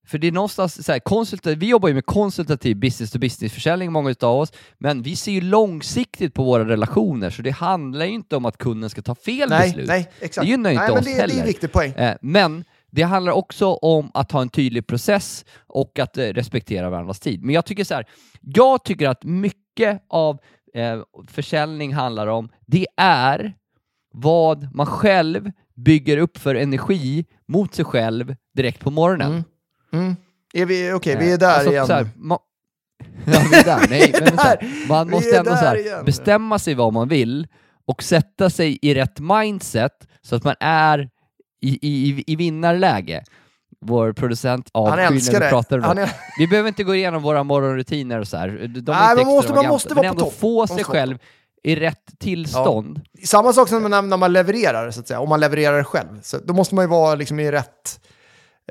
För 0.06 0.18
det 0.18 0.26
är 0.26 0.32
någonstans 0.32 0.84
så 0.86 0.92
här, 0.92 0.98
konsulta- 0.98 1.54
vi 1.54 1.66
jobbar 1.68 1.88
ju 1.88 1.94
med 1.94 2.06
konsultativ 2.06 2.76
business-to-business-försäljning, 2.76 3.92
många 3.92 4.14
av 4.20 4.38
oss, 4.38 4.52
men 4.78 5.02
vi 5.02 5.16
ser 5.16 5.32
ju 5.32 5.40
långsiktigt 5.40 6.34
på 6.34 6.44
våra 6.44 6.68
relationer, 6.68 7.30
så 7.30 7.42
det 7.42 7.50
handlar 7.50 8.06
ju 8.06 8.12
inte 8.12 8.36
om 8.36 8.44
att 8.44 8.58
kunden 8.58 8.90
ska 8.90 9.02
ta 9.02 9.14
fel 9.14 9.48
Nej, 9.48 9.68
beslut. 9.68 9.88
nej, 9.88 10.10
exakt. 10.20 10.44
Det 10.44 10.50
gynnar 10.50 10.70
ju 10.70 10.74
inte 10.74 10.84
nej, 10.84 10.90
men 10.92 10.98
oss 11.00 11.04
det, 11.04 11.10
det 11.12 11.16
är 11.16 11.20
heller. 11.20 11.40
en 11.40 11.46
viktig 11.46 11.72
poäng. 11.72 11.92
Eh, 11.92 12.16
men 12.20 12.64
det 12.90 13.02
handlar 13.02 13.32
också 13.32 13.66
om 13.74 14.10
att 14.14 14.32
ha 14.32 14.42
en 14.42 14.48
tydlig 14.48 14.86
process 14.86 15.44
och 15.66 15.98
att 15.98 16.18
eh, 16.18 16.22
respektera 16.24 16.90
varandras 16.90 17.20
tid. 17.20 17.42
Men 17.42 17.54
jag 17.54 17.64
tycker 17.64 17.84
så 17.84 17.94
här, 17.94 18.06
jag 18.40 18.84
tycker 18.84 19.08
att 19.08 19.24
mycket 19.24 20.02
av 20.08 20.38
eh, 20.74 21.02
försäljning 21.26 21.94
handlar 21.94 22.26
om, 22.26 22.48
det 22.66 22.86
är 22.96 23.54
vad 24.14 24.74
man 24.74 24.86
själv 24.86 25.50
bygger 25.74 26.16
upp 26.16 26.38
för 26.38 26.54
energi 26.54 27.24
mot 27.48 27.74
sig 27.74 27.84
själv 27.84 28.36
direkt 28.54 28.80
på 28.80 28.90
morgonen. 28.90 29.30
Mm. 29.32 29.44
Mm. 29.92 30.16
Är 30.54 30.66
vi, 30.66 30.92
okej, 30.92 31.16
vi 31.18 31.32
är 31.32 31.38
där 31.38 31.54
Alltså, 31.54 31.70
igen. 31.70 31.86
här, 31.88 32.04
ma- 32.04 32.38
ja, 33.24 33.40
vi 33.50 33.56
är 33.58 33.64
där. 33.64 33.86
Nej, 33.90 34.14
men 34.20 34.38
här, 34.38 34.86
man 34.88 35.10
måste 35.10 35.38
ändå 35.38 35.50
så 35.50 35.56
här, 35.56 36.02
bestämma 36.04 36.58
sig 36.58 36.74
vad 36.74 36.92
man 36.92 37.08
vill 37.08 37.46
och 37.86 38.02
sätta 38.02 38.50
sig 38.50 38.78
i 38.82 38.94
rätt 38.94 39.20
mindset 39.20 40.08
så 40.22 40.36
att 40.36 40.44
man 40.44 40.54
är 40.60 41.10
i, 41.60 41.78
i, 41.82 42.24
i 42.26 42.36
vinnarläge. 42.36 43.24
Vår 43.86 44.12
producent 44.12 44.68
det. 45.40 45.48
pratar 45.50 45.78
om 45.78 45.98
är, 45.98 46.10
Vi 46.38 46.46
behöver 46.46 46.68
inte 46.68 46.84
gå 46.84 46.94
igenom 46.94 47.22
våra 47.22 47.42
morgonrutiner 47.42 48.20
och 48.20 48.28
så 48.28 48.36
här. 48.36 48.48
De 48.48 48.92
är 48.92 49.14
Nej, 49.16 49.24
man 49.24 49.34
måste- 49.34 49.54
man 49.54 49.66
måste 49.66 49.88
men 49.88 49.96
vara 49.96 50.08
på 50.08 50.10
ändå 50.12 50.24
topp. 50.24 50.38
få 50.40 50.66
sig 50.66 50.84
själv 50.84 51.18
i 51.62 51.76
rätt 51.76 52.18
tillstånd. 52.18 53.00
samma 53.24 53.52
sak 53.52 53.68
som 53.68 53.82
när, 53.82 54.02
när 54.02 54.16
man 54.16 54.32
levererar, 54.32 54.90
så 54.90 55.00
att 55.00 55.08
säga. 55.08 55.20
Om 55.20 55.28
man 55.28 55.40
levererar 55.40 55.84
själv. 55.84 56.20
Så 56.22 56.38
då 56.44 56.54
måste 56.54 56.74
man 56.74 56.84
ju 56.84 56.88
vara 56.88 57.14
liksom 57.14 57.40
i 57.40 57.50
rätt... 57.50 58.00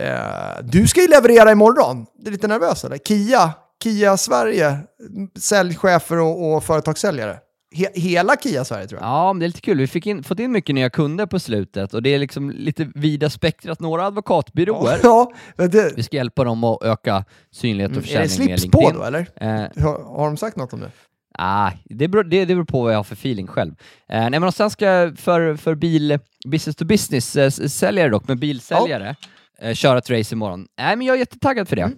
Eh, 0.01 0.63
du 0.63 0.88
ska 0.88 1.01
ju 1.01 1.07
leverera 1.07 1.51
imorgon. 1.51 2.06
Du 2.19 2.27
är 2.27 2.31
lite 2.31 2.48
nervös 2.48 2.83
eller? 2.83 2.98
Kia, 2.98 3.54
Kia 3.83 4.18
Sverige, 4.18 4.77
säljchefer 5.39 6.19
och, 6.19 6.54
och 6.56 6.63
företagssäljare. 6.63 7.38
He, 7.73 7.87
hela 7.93 8.35
Kia 8.35 8.65
Sverige 8.65 8.87
tror 8.87 9.01
jag. 9.01 9.07
Ja, 9.09 9.33
men 9.33 9.39
det 9.39 9.45
är 9.45 9.47
lite 9.47 9.61
kul. 9.61 9.77
Vi 9.77 9.87
fick 9.87 10.05
in, 10.07 10.23
fått 10.23 10.39
in 10.39 10.51
mycket 10.51 10.75
nya 10.75 10.89
kunder 10.89 11.25
på 11.25 11.39
slutet 11.39 11.93
och 11.93 12.03
det 12.03 12.09
är 12.13 12.19
liksom 12.19 12.49
lite 12.51 12.91
vida 12.95 13.29
spektrat. 13.29 13.79
Några 13.79 14.05
advokatbyråer. 14.05 14.99
Ja, 15.03 15.31
men 15.55 15.69
det, 15.69 15.93
Vi 15.95 16.03
ska 16.03 16.15
hjälpa 16.17 16.43
dem 16.43 16.63
att 16.63 16.83
öka 16.83 17.25
synlighet 17.51 17.91
och 17.97 17.97
Mm, 18.03 18.17
är 18.17 18.21
det 18.21 18.29
försäljning 18.29 18.57
slips 18.57 18.71
på 18.71 18.91
då 18.91 19.03
eller? 19.03 19.19
Eh, 19.35 19.83
Har, 19.83 20.17
har 20.17 20.25
de 20.25 20.37
sagt 20.37 20.57
något 20.57 20.73
om 20.73 20.79
det? 20.79 20.91
ah, 21.37 21.71
det, 21.85 22.07
beror, 22.07 22.23
det, 22.23 22.45
det 22.45 22.55
beror 22.55 22.65
på 22.65 22.81
vad 22.83 22.93
jag 22.93 22.97
har 22.97 23.03
för 23.03 23.15
feeling 23.15 23.47
själv. 23.47 23.71
Eh, 24.09 24.19
nej, 24.19 24.29
men 24.29 24.43
och 24.43 24.53
sen 24.53 24.69
ska 24.69 25.11
för, 25.17 25.55
för 25.55 25.75
bil, 25.75 26.19
business 26.47 26.75
to 26.75 26.85
business 26.85 27.35
eh, 27.83 28.09
dock, 28.11 28.27
med 28.27 28.39
bilsäljare, 28.39 29.15
eh, 29.61 29.73
köra 29.73 29.97
ett 29.97 30.09
race 30.09 30.35
imorgon. 30.35 30.67
Nej, 30.77 30.95
men 30.95 31.07
jag 31.07 31.15
är 31.15 31.19
jättetaggad 31.19 31.67
för 31.67 31.75
det. 31.75 31.81
Mm. 31.81 31.97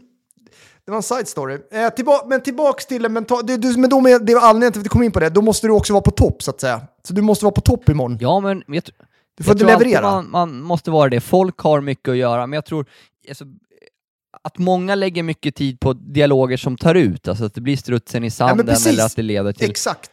Det 0.85 0.91
var 0.91 0.97
en 0.97 1.03
side 1.03 1.27
story. 1.27 1.57
Eh, 1.71 1.89
tillba 1.89 2.25
men 2.25 2.41
tillbaks 2.41 2.85
till 2.85 3.03
det 3.03 3.09
mentala. 3.09 3.41
Du, 3.41 3.57
du, 3.57 3.77
men 3.77 3.89
då 3.89 4.01
med, 4.01 4.25
det 4.25 4.35
var 4.35 4.41
anledningen 4.41 4.71
till 4.71 4.79
att 4.79 4.85
vi 4.85 4.89
kom 4.89 5.03
in 5.03 5.11
på 5.11 5.19
det. 5.19 5.29
Då 5.29 5.41
måste 5.41 5.67
du 5.67 5.73
också 5.73 5.93
vara 5.93 6.01
på 6.01 6.11
topp 6.11 6.43
så 6.43 6.51
att 6.51 6.61
säga. 6.61 6.81
Så 7.03 7.13
du 7.13 7.21
måste 7.21 7.45
vara 7.45 7.53
på 7.53 7.61
topp 7.61 7.89
imorgon. 7.89 8.17
Ja, 8.21 8.39
men 8.39 8.63
jag, 8.67 8.83
Du 9.37 9.43
får 9.43 9.51
jag 9.51 9.55
inte 9.55 9.85
leverera. 9.85 10.11
Man, 10.11 10.31
man 10.31 10.61
måste 10.61 10.91
vara 10.91 11.09
det. 11.09 11.21
Folk 11.21 11.59
har 11.59 11.81
mycket 11.81 12.09
att 12.09 12.17
göra, 12.17 12.47
men 12.47 12.57
jag 12.57 12.65
tror 12.65 12.85
alltså, 13.29 13.45
att 14.43 14.57
många 14.57 14.95
lägger 14.95 15.23
mycket 15.23 15.55
tid 15.55 15.79
på 15.79 15.93
dialoger 15.93 16.57
som 16.57 16.77
tar 16.77 16.95
ut, 16.95 17.27
alltså 17.27 17.45
att 17.45 17.53
det 17.53 17.61
blir 17.61 17.77
strutsen 17.77 18.23
i 18.23 18.31
sanden 18.31 18.67
precis. 18.67 18.87
eller 18.87 19.05
att 19.05 19.15
det 19.15 19.21
leder 19.21 19.53
till 19.53 19.69
Exakt. 19.69 20.11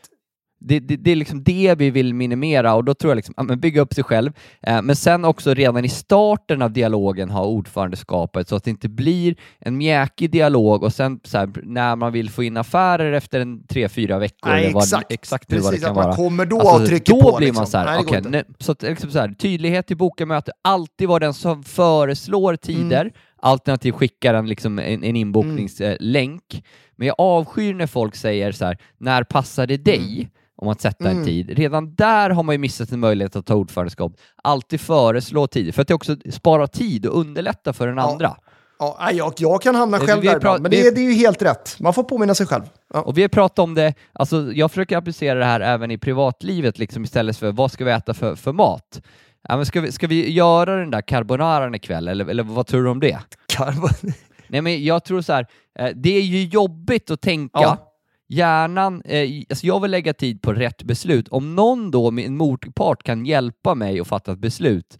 Det, 0.64 0.80
det, 0.80 0.96
det 0.96 1.10
är 1.12 1.16
liksom 1.16 1.42
det 1.42 1.74
vi 1.78 1.90
vill 1.90 2.14
minimera 2.14 2.74
och 2.74 2.84
då 2.84 2.94
tror 2.94 3.10
jag 3.10 3.16
liksom, 3.16 3.34
ja, 3.36 3.56
bygga 3.56 3.80
upp 3.80 3.94
sig 3.94 4.04
själv, 4.04 4.32
eh, 4.62 4.82
men 4.82 4.96
sen 4.96 5.24
också 5.24 5.54
redan 5.54 5.84
i 5.84 5.88
starten 5.88 6.62
av 6.62 6.72
dialogen 6.72 7.30
ha 7.30 7.44
ordförandeskapet 7.44 8.48
så 8.48 8.56
att 8.56 8.64
det 8.64 8.70
inte 8.70 8.88
blir 8.88 9.34
en 9.58 9.76
mjäkig 9.76 10.30
dialog 10.30 10.82
och 10.82 10.92
sen 10.92 11.20
här, 11.32 11.50
när 11.62 11.96
man 11.96 12.12
vill 12.12 12.30
få 12.30 12.42
in 12.42 12.56
affärer 12.56 13.12
efter 13.12 13.40
en 13.40 13.66
tre, 13.66 13.88
fyra 13.88 14.18
veckor 14.18 14.50
Nej, 14.50 14.62
eller 14.64 14.74
vad, 14.74 14.82
exakt. 14.82 15.12
exakt 15.12 15.50
nu 15.50 15.56
vad 15.58 15.64
det 15.64 15.70
Precis, 15.70 15.84
kan 15.84 15.90
att 15.90 15.96
man 15.96 16.04
vara. 16.04 16.16
kommer 16.16 16.46
då 16.46 16.60
Alltså, 16.60 16.82
och 16.82 16.86
trycker 16.88 17.12
då 17.12 17.20
på. 17.30 17.36
blir 17.36 17.46
liksom. 17.46 17.60
man 17.60 17.66
så 17.66 17.78
här, 17.78 17.84
Nej, 17.84 18.16
inte. 18.18 18.28
nu- 18.30 18.44
så 18.58 18.72
att, 18.72 18.82
liksom 18.82 19.10
så 19.10 19.18
här, 19.18 19.28
tydlighet 19.28 19.90
i 19.90 19.94
bokamöte, 19.94 20.52
alltid 20.64 21.08
vara 21.08 21.18
den 21.18 21.34
som 21.34 21.62
föreslår 21.62 22.56
tider, 22.56 23.00
Mm. 23.00 23.12
Alternativt 23.42 23.94
skickar 23.94 24.34
en, 24.34 24.46
liksom, 24.48 24.78
en, 24.78 25.04
en 25.04 25.16
inbokningslänk. 25.16 26.64
Men 26.96 27.06
jag 27.06 27.14
avskyr 27.18 27.74
när 27.74 27.86
folk 27.86 28.14
säger 28.16 28.52
så 28.52 28.64
här, 28.64 28.78
när 28.98 29.24
passar 29.24 29.66
det 29.66 29.76
dig? 29.76 30.30
Om 30.56 30.68
att 30.68 30.80
sätta 30.80 31.04
en 31.04 31.12
Mm. 31.12 31.24
tid. 31.26 31.50
Redan 31.50 31.94
där 31.94 32.30
har 32.30 32.42
man 32.42 32.54
ju 32.54 32.58
missat 32.58 32.92
en 32.92 33.00
möjlighet 33.00 33.36
att 33.36 33.46
ta 33.46 33.54
ordförandeskap. 33.54 34.12
Alltid 34.44 34.80
föreslå 34.80 35.46
tid, 35.46 35.74
för 35.74 35.82
att 35.82 35.88
det 35.88 35.94
också 35.94 36.16
sparar 36.30 36.66
tid 36.66 37.06
och 37.06 37.18
underlättar 37.20 37.72
för 37.72 37.86
den 37.86 37.96
Ja. 37.96 38.12
andra. 38.12 38.36
Ja, 38.78 39.10
jag, 39.12 39.32
jag 39.36 39.62
kan 39.62 39.74
hamna 39.74 39.98
Vi- 39.98 40.06
själv 40.06 40.22
där 40.22 40.36
ibland, 40.36 40.62
men 40.62 40.70
det, 40.70 40.86
är- 40.86 40.94
det 40.94 41.00
är 41.00 41.04
ju 41.04 41.12
helt 41.12 41.42
rätt. 41.42 41.76
Man 41.80 41.94
får 41.94 42.02
påminna 42.04 42.34
sig 42.34 42.46
själv. 42.46 42.62
Ja. 42.94 43.00
Och 43.02 43.18
vi 43.18 43.22
har 43.22 43.28
pratat 43.28 43.58
om 43.58 43.74
det, 43.74 43.94
alltså 44.12 44.52
jag 44.52 44.70
försöker 44.70 44.96
applicera 44.96 45.38
det 45.38 45.44
här 45.44 45.60
även 45.60 45.90
i 45.90 45.98
privatlivet 45.98 46.78
liksom 46.78 47.04
istället 47.04 47.36
för 47.36 47.52
vad 47.52 47.72
ska 47.72 47.84
vi 47.84 47.90
äta 47.90 48.14
för, 48.14 48.34
för 48.34 48.52
mat? 48.52 49.00
Ja, 49.48 49.56
men 49.56 49.66
ska, 49.66 49.80
vi, 49.80 49.92
ska 49.92 50.06
vi 50.06 50.30
göra 50.30 50.76
den 50.76 50.90
där 50.90 51.00
carbonaran 51.00 51.74
ikväll 51.74 52.08
eller, 52.08 52.26
eller 52.26 52.42
vad 52.42 52.66
tror 52.66 52.82
du 52.84 52.90
om 52.90 53.00
det? 53.00 53.18
Karbon- 53.48 54.12
Nej 54.48 54.60
men 54.62 54.84
jag 54.84 55.04
tror 55.04 55.20
så 55.20 55.32
här, 55.32 55.46
eh, 55.78 55.88
det 55.94 56.16
är 56.16 56.22
ju 56.22 56.44
jobbigt 56.44 57.10
att 57.10 57.20
tänka. 57.20 57.60
Ja. 57.60 57.88
Hjärnan, 58.28 59.02
eh, 59.04 59.28
alltså 59.50 59.66
jag 59.66 59.80
vill 59.80 59.90
lägga 59.90 60.14
tid 60.14 60.42
på 60.42 60.52
rätt 60.52 60.82
beslut. 60.82 61.28
Om 61.28 61.54
någon 61.54 61.90
då, 61.90 62.10
min 62.10 62.36
motpart, 62.36 63.02
kan 63.02 63.26
hjälpa 63.26 63.74
mig 63.74 64.00
att 64.00 64.08
fatta 64.08 64.32
ett 64.32 64.38
beslut 64.38 64.98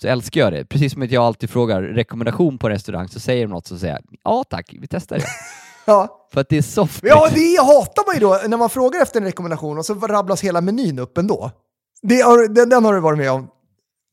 så 0.00 0.08
älskar 0.08 0.40
jag 0.40 0.52
det. 0.52 0.64
Precis 0.64 0.92
som 0.92 1.02
att 1.02 1.10
jag 1.10 1.24
alltid 1.24 1.50
frågar 1.50 1.82
rekommendation 1.82 2.58
på 2.58 2.68
restaurang 2.68 3.08
så 3.08 3.20
säger 3.20 3.42
de 3.46 3.50
något 3.50 3.66
så 3.66 3.78
säger 3.78 3.94
jag 3.94 4.02
ja 4.24 4.44
tack, 4.50 4.74
vi 4.80 4.86
testar 4.86 5.16
det. 5.16 5.24
Ja, 5.86 6.28
För 6.32 6.40
att 6.40 6.48
det 6.48 6.56
är 6.58 6.62
soft. 6.62 7.00
Ja, 7.02 7.28
det 7.34 7.60
hatar 7.62 8.06
man 8.06 8.14
ju 8.14 8.20
då 8.20 8.48
när 8.48 8.56
man 8.56 8.70
frågar 8.70 9.02
efter 9.02 9.20
en 9.20 9.26
rekommendation 9.26 9.78
och 9.78 9.86
så 9.86 9.94
rabblas 9.94 10.44
hela 10.44 10.60
menyn 10.60 10.98
upp 10.98 11.18
ändå. 11.18 11.50
Det 12.02 12.20
har, 12.20 12.48
den, 12.48 12.68
den 12.68 12.84
har 12.84 12.94
du 12.94 13.00
varit 13.00 13.18
med 13.18 13.30
om. 13.32 13.48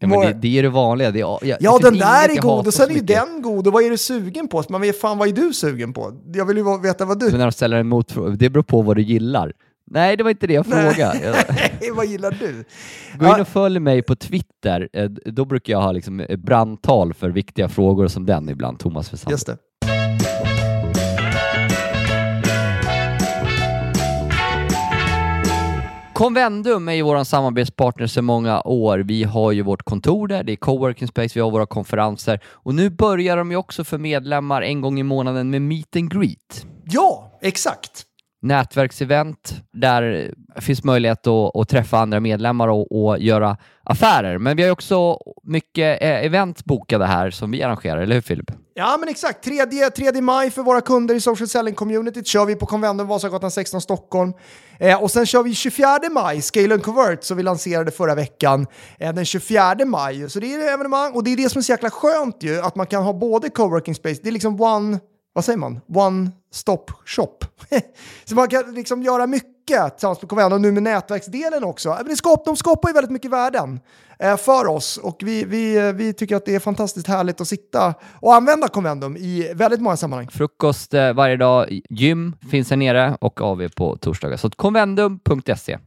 Ja, 0.02 0.08
men 0.08 0.20
det, 0.20 0.34
det 0.34 0.60
är 0.60 0.64
det 0.64 0.70
vanliga. 0.70 1.12
Det 1.12 1.20
jag, 1.20 1.40
Ja, 1.60 1.78
det 1.78 1.84
den 1.84 1.98
där 1.98 2.30
är 2.38 2.42
god 2.42 2.68
och 2.68 2.74
sen 2.74 2.90
är 2.90 2.94
ju 2.94 3.02
den 3.02 3.42
god 3.42 3.68
och 3.68 3.74
vad 3.74 3.84
är 3.84 3.90
du 3.90 3.98
sugen 3.98 4.48
på? 4.48 4.64
Man 4.70 4.82
vet 4.82 5.00
fan 5.02 5.18
vad 5.18 5.28
är 5.28 5.34
du 5.34 5.54
sugen 5.54 5.94
på? 5.94 6.14
Jag 6.34 6.46
vill 6.46 6.58
ju 6.58 6.80
veta 6.82 7.06
vad 7.06 7.20
du... 7.20 7.26
Men 7.26 7.38
när 7.38 7.46
de 7.46 7.52
ställer 7.52 7.78
en 7.78 7.88
motfråga, 7.88 8.30
det 8.36 8.50
beror 8.50 8.64
på 8.64 8.82
vad 8.82 8.96
du 8.96 9.02
gillar. 9.02 9.54
Nej, 9.92 10.18
det 10.18 10.24
var 10.24 10.32
inte 10.32 10.48
det 10.48 10.54
jag 10.54 10.66
frågade. 10.66 11.46
Nej, 11.82 11.92
vad 11.96 12.06
gillar 12.06 12.32
du? 12.40 12.66
Gå 13.20 13.36
in 13.36 13.42
och 13.42 13.48
följ 13.48 13.80
mig 13.80 14.02
på 14.02 14.16
Twitter. 14.16 14.90
Eh, 14.94 15.10
Då 15.10 15.46
brukar 15.46 15.74
jag 15.74 15.82
ha 15.82 15.92
liksom 15.92 16.20
eh, 16.20 16.38
brandtal 16.38 17.14
för 17.14 17.30
viktiga 17.30 17.70
frågor 17.70 18.08
som 18.08 18.26
den 18.26 18.50
ibland, 18.50 18.80
Thomas 18.80 19.14
Wessander. 19.14 19.32
Just 19.34 19.48
det. 19.48 19.58
Convendum 26.20 26.88
är 26.88 26.94
ju 26.94 27.02
vår 27.02 27.24
samarbetspartner 27.24 28.08
sedan 28.08 28.26
många 28.26 28.62
år. 28.62 29.00
Vi 29.00 29.24
har 29.24 29.52
ju 29.52 29.62
vårt 29.62 29.84
kontor 29.84 30.28
där, 30.28 30.44
det 30.44 30.52
är 30.52 30.56
coworking 30.56 31.08
space, 31.08 31.32
vi 31.36 31.42
har 31.42 31.52
våra 31.52 31.66
konferenser 31.66 32.40
och 32.46 32.76
nu 32.76 32.90
börjar 32.90 33.38
de 33.38 33.52
ju 33.52 33.58
också 33.58 33.84
för 33.84 33.98
medlemmar 33.98 34.62
en 34.62 34.82
gång 34.82 35.00
i 35.00 35.04
månaden 35.04 35.50
med 35.50 35.62
meet 35.62 35.96
and 35.96 36.14
greet. 36.14 36.66
Ja, 36.86 37.40
exakt 37.42 38.06
nätverksevent 38.42 39.54
där 39.74 40.02
det 40.56 40.62
finns 40.62 40.84
möjlighet 40.84 41.28
att, 41.28 41.56
att 41.56 41.70
träffa 41.70 42.00
andra 42.00 42.20
medlemmar 42.20 42.68
och, 42.68 43.04
och 43.04 43.20
göra 43.20 43.58
affärer. 43.84 44.38
Men 44.38 44.58
vi 44.58 44.64
har 44.64 44.72
också 44.72 45.18
mycket 45.44 46.02
eh, 46.02 46.26
event 46.26 46.66
bokade 46.66 47.06
här 47.06 47.32
som 47.32 47.52
vi 47.52 47.64
arrangerar, 47.64 48.02
eller 48.02 48.16
hur 48.16 48.22
Filip? 48.22 48.52
Ja, 48.74 48.98
men 49.00 49.10
exakt. 49.10 49.44
3, 49.44 49.90
3 50.12 50.22
maj 50.22 50.52
för 50.52 50.62
våra 50.62 50.82
kunder 50.82 51.16
i 51.16 51.22
social 51.22 51.48
selling 51.48 51.76
communityt 51.76 52.28
kör 52.28 52.46
vi 52.46 52.56
på 52.56 52.66
Convendum 52.66 53.08
Vasagatan 53.08 53.52
16 53.52 53.82
Stockholm. 53.82 54.34
Eh, 54.80 55.04
och 55.04 55.12
sen 55.12 55.26
kör 55.26 55.44
vi 55.44 55.56
24 55.56 56.00
maj, 56.12 56.42
Scale 56.42 56.74
and 56.74 56.84
Convert, 56.84 57.24
som 57.24 57.38
vi 57.38 57.44
lanserade 57.44 57.92
förra 57.92 58.16
veckan, 58.16 58.68
eh, 59.00 59.14
den 59.14 59.26
24 59.26 59.76
maj. 59.86 60.30
Så 60.30 60.40
det 60.40 60.54
är 60.54 60.74
evenemang 60.74 61.14
och 61.14 61.24
det 61.24 61.34
är 61.34 61.38
det 61.38 61.50
som 61.50 61.60
är 61.60 61.64
så 61.64 61.72
jäkla 61.72 61.90
skönt 61.90 62.38
ju, 62.40 62.60
att 62.60 62.76
man 62.76 62.88
kan 62.88 63.04
ha 63.04 63.14
både 63.14 63.50
coworking 63.50 63.96
space, 63.96 64.20
det 64.24 64.30
är 64.30 64.34
liksom 64.34 64.62
one, 64.62 65.00
vad 65.40 65.46
säger 65.46 65.60
man, 65.60 65.80
one 65.96 66.32
stop 66.52 66.86
shop. 67.06 67.38
så 68.26 68.36
man 68.36 68.48
kan 68.48 68.74
liksom 68.74 69.04
göra 69.04 69.28
mycket 69.28 69.92
tillsammans 69.92 70.22
med 70.22 70.30
Convendum 70.30 70.54
och 70.54 70.62
nu 70.62 70.72
med 70.72 70.84
nätverksdelen 70.84 71.64
också. 71.64 71.98
Men 72.06 72.16
skap, 72.16 72.46
de 72.46 72.56
skapar 72.56 72.90
ju 72.90 72.94
väldigt 72.94 73.12
mycket 73.12 73.32
värden 73.32 73.80
eh, 74.20 74.38
för 74.38 74.68
oss 74.68 74.98
och 74.98 75.18
vi, 75.24 75.44
vi, 75.44 75.78
eh, 75.78 75.94
vi 75.94 76.14
tycker 76.14 76.36
att 76.36 76.46
det 76.46 76.56
är 76.56 76.60
fantastiskt 76.60 77.08
härligt 77.08 77.42
att 77.42 77.48
sitta 77.48 77.94
och 78.20 78.36
använda 78.36 78.68
Convendum 78.68 79.18
i 79.18 79.54
väldigt 79.56 79.82
många 79.82 79.98
sammanhang. 79.98 80.28
Frukost 80.32 80.94
eh, 80.94 81.14
varje 81.14 81.36
dag, 81.36 81.80
gym 81.90 82.36
finns 82.52 82.70
här 82.70 82.78
nere 82.78 83.18
och 83.22 83.42
AV 83.42 83.68
på 83.76 83.98
torsdagar. 83.98 84.38
Så 84.38 84.50
convendum.se. 84.50 85.78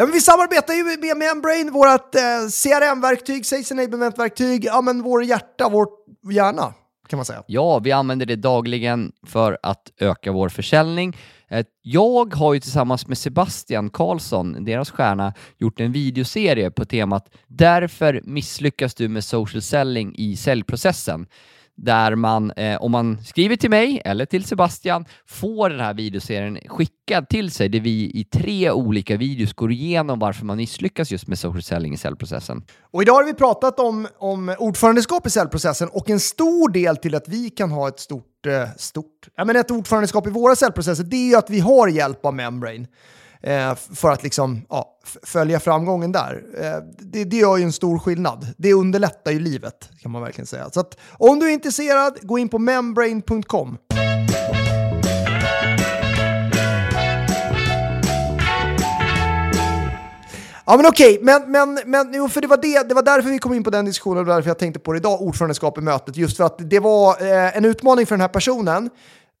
Ja, 0.00 0.06
men 0.06 0.12
vi 0.12 0.20
samarbetar 0.20 0.74
ju 0.74 0.84
med 0.84 1.16
Membrane, 1.16 1.70
vårt 1.70 2.14
eh, 2.14 2.20
CRM-verktyg, 2.48 3.46
Sales 3.46 3.70
Enablement-verktyg, 3.72 4.64
ja 4.64 4.80
men 4.80 5.02
vår 5.02 5.24
hjärta, 5.24 5.68
vår 5.68 5.86
hjärna 6.32 6.74
kan 7.08 7.16
man 7.16 7.24
säga. 7.24 7.42
Ja, 7.46 7.78
vi 7.78 7.92
använder 7.92 8.26
det 8.26 8.36
dagligen 8.36 9.12
för 9.26 9.58
att 9.62 9.90
öka 9.98 10.32
vår 10.32 10.48
försäljning. 10.48 11.16
Eh, 11.48 11.66
jag 11.82 12.34
har 12.34 12.54
ju 12.54 12.60
tillsammans 12.60 13.06
med 13.06 13.18
Sebastian 13.18 13.90
Karlsson, 13.90 14.64
deras 14.64 14.90
stjärna, 14.90 15.34
gjort 15.58 15.80
en 15.80 15.92
videoserie 15.92 16.70
på 16.70 16.84
temat 16.84 17.28
“Därför 17.46 18.20
misslyckas 18.24 18.94
du 18.94 19.08
med 19.08 19.24
social 19.24 19.62
selling 19.62 20.14
i 20.18 20.36
säljprocessen” 20.36 21.26
där 21.84 22.14
man, 22.14 22.50
eh, 22.50 22.82
om 22.82 22.92
man 22.92 23.24
skriver 23.24 23.56
till 23.56 23.70
mig 23.70 24.02
eller 24.04 24.26
till 24.26 24.44
Sebastian, 24.44 25.04
får 25.26 25.70
den 25.70 25.80
här 25.80 25.94
videoserien 25.94 26.58
skickad 26.66 27.28
till 27.28 27.50
sig 27.50 27.68
där 27.68 27.80
vi 27.80 27.90
i 27.90 28.24
tre 28.24 28.70
olika 28.70 29.16
videos 29.16 29.52
går 29.52 29.72
igenom 29.72 30.18
varför 30.18 30.44
man 30.44 30.56
misslyckas 30.56 31.10
just 31.10 31.26
med 31.26 31.38
social 31.38 31.62
selling 31.62 31.94
i 31.94 31.96
säljprocessen. 31.96 32.62
Och 32.90 33.02
idag 33.02 33.14
har 33.14 33.24
vi 33.24 33.34
pratat 33.34 33.80
om, 33.80 34.08
om 34.18 34.54
ordförandeskap 34.58 35.26
i 35.26 35.30
säljprocessen 35.30 35.88
och 35.92 36.10
en 36.10 36.20
stor 36.20 36.72
del 36.72 36.96
till 36.96 37.14
att 37.14 37.28
vi 37.28 37.50
kan 37.50 37.70
ha 37.70 37.88
ett 37.88 38.00
stort, 38.00 38.46
eh, 38.46 38.68
stort, 38.76 39.28
ja 39.36 39.44
men 39.44 39.56
ett 39.56 39.70
ordförandeskap 39.70 40.26
i 40.26 40.30
våra 40.30 40.56
säljprocesser, 40.56 41.04
det 41.04 41.16
är 41.16 41.28
ju 41.28 41.36
att 41.36 41.50
vi 41.50 41.60
har 41.60 41.88
hjälp 41.88 42.26
av 42.26 42.34
Membrane. 42.34 42.86
Eh, 43.42 43.74
för 43.74 44.10
att 44.10 44.22
liksom, 44.22 44.62
ja, 44.68 44.98
följa 45.22 45.60
framgången 45.60 46.12
där. 46.12 46.42
Eh, 46.58 46.82
det, 46.98 47.24
det 47.24 47.36
gör 47.36 47.56
ju 47.56 47.64
en 47.64 47.72
stor 47.72 47.98
skillnad. 47.98 48.46
Det 48.56 48.72
underlättar 48.72 49.30
ju 49.30 49.40
livet, 49.40 49.90
kan 50.02 50.10
man 50.10 50.22
verkligen 50.22 50.46
säga. 50.46 50.70
Så 50.70 50.80
att, 50.80 50.98
om 51.10 51.38
du 51.38 51.48
är 51.48 51.52
intresserad, 51.52 52.18
gå 52.22 52.38
in 52.38 52.48
på 52.48 52.58
membrane.com. 52.58 53.78
Ja 60.70 60.76
men 60.76 60.86
okej, 60.86 61.18
men, 61.22 61.50
men, 61.50 61.80
men 61.86 62.14
jo, 62.14 62.28
för 62.28 62.40
det 62.40 62.46
var, 62.46 62.56
det, 62.56 62.88
det 62.88 62.94
var 62.94 63.02
därför 63.02 63.30
vi 63.30 63.38
kom 63.38 63.54
in 63.54 63.64
på 63.64 63.70
den 63.70 63.84
diskussionen 63.84 64.18
och 64.18 64.26
därför 64.26 64.50
jag 64.50 64.58
tänkte 64.58 64.80
på 64.80 64.92
det 64.92 64.96
idag, 64.96 65.22
ordförandeskap 65.22 65.78
i 65.78 65.80
mötet. 65.80 66.16
Just 66.16 66.36
för 66.36 66.44
att 66.44 66.56
det 66.58 66.78
var 66.78 67.22
eh, 67.22 67.56
en 67.56 67.64
utmaning 67.64 68.06
för 68.06 68.14
den 68.14 68.20
här 68.20 68.28
personen 68.28 68.90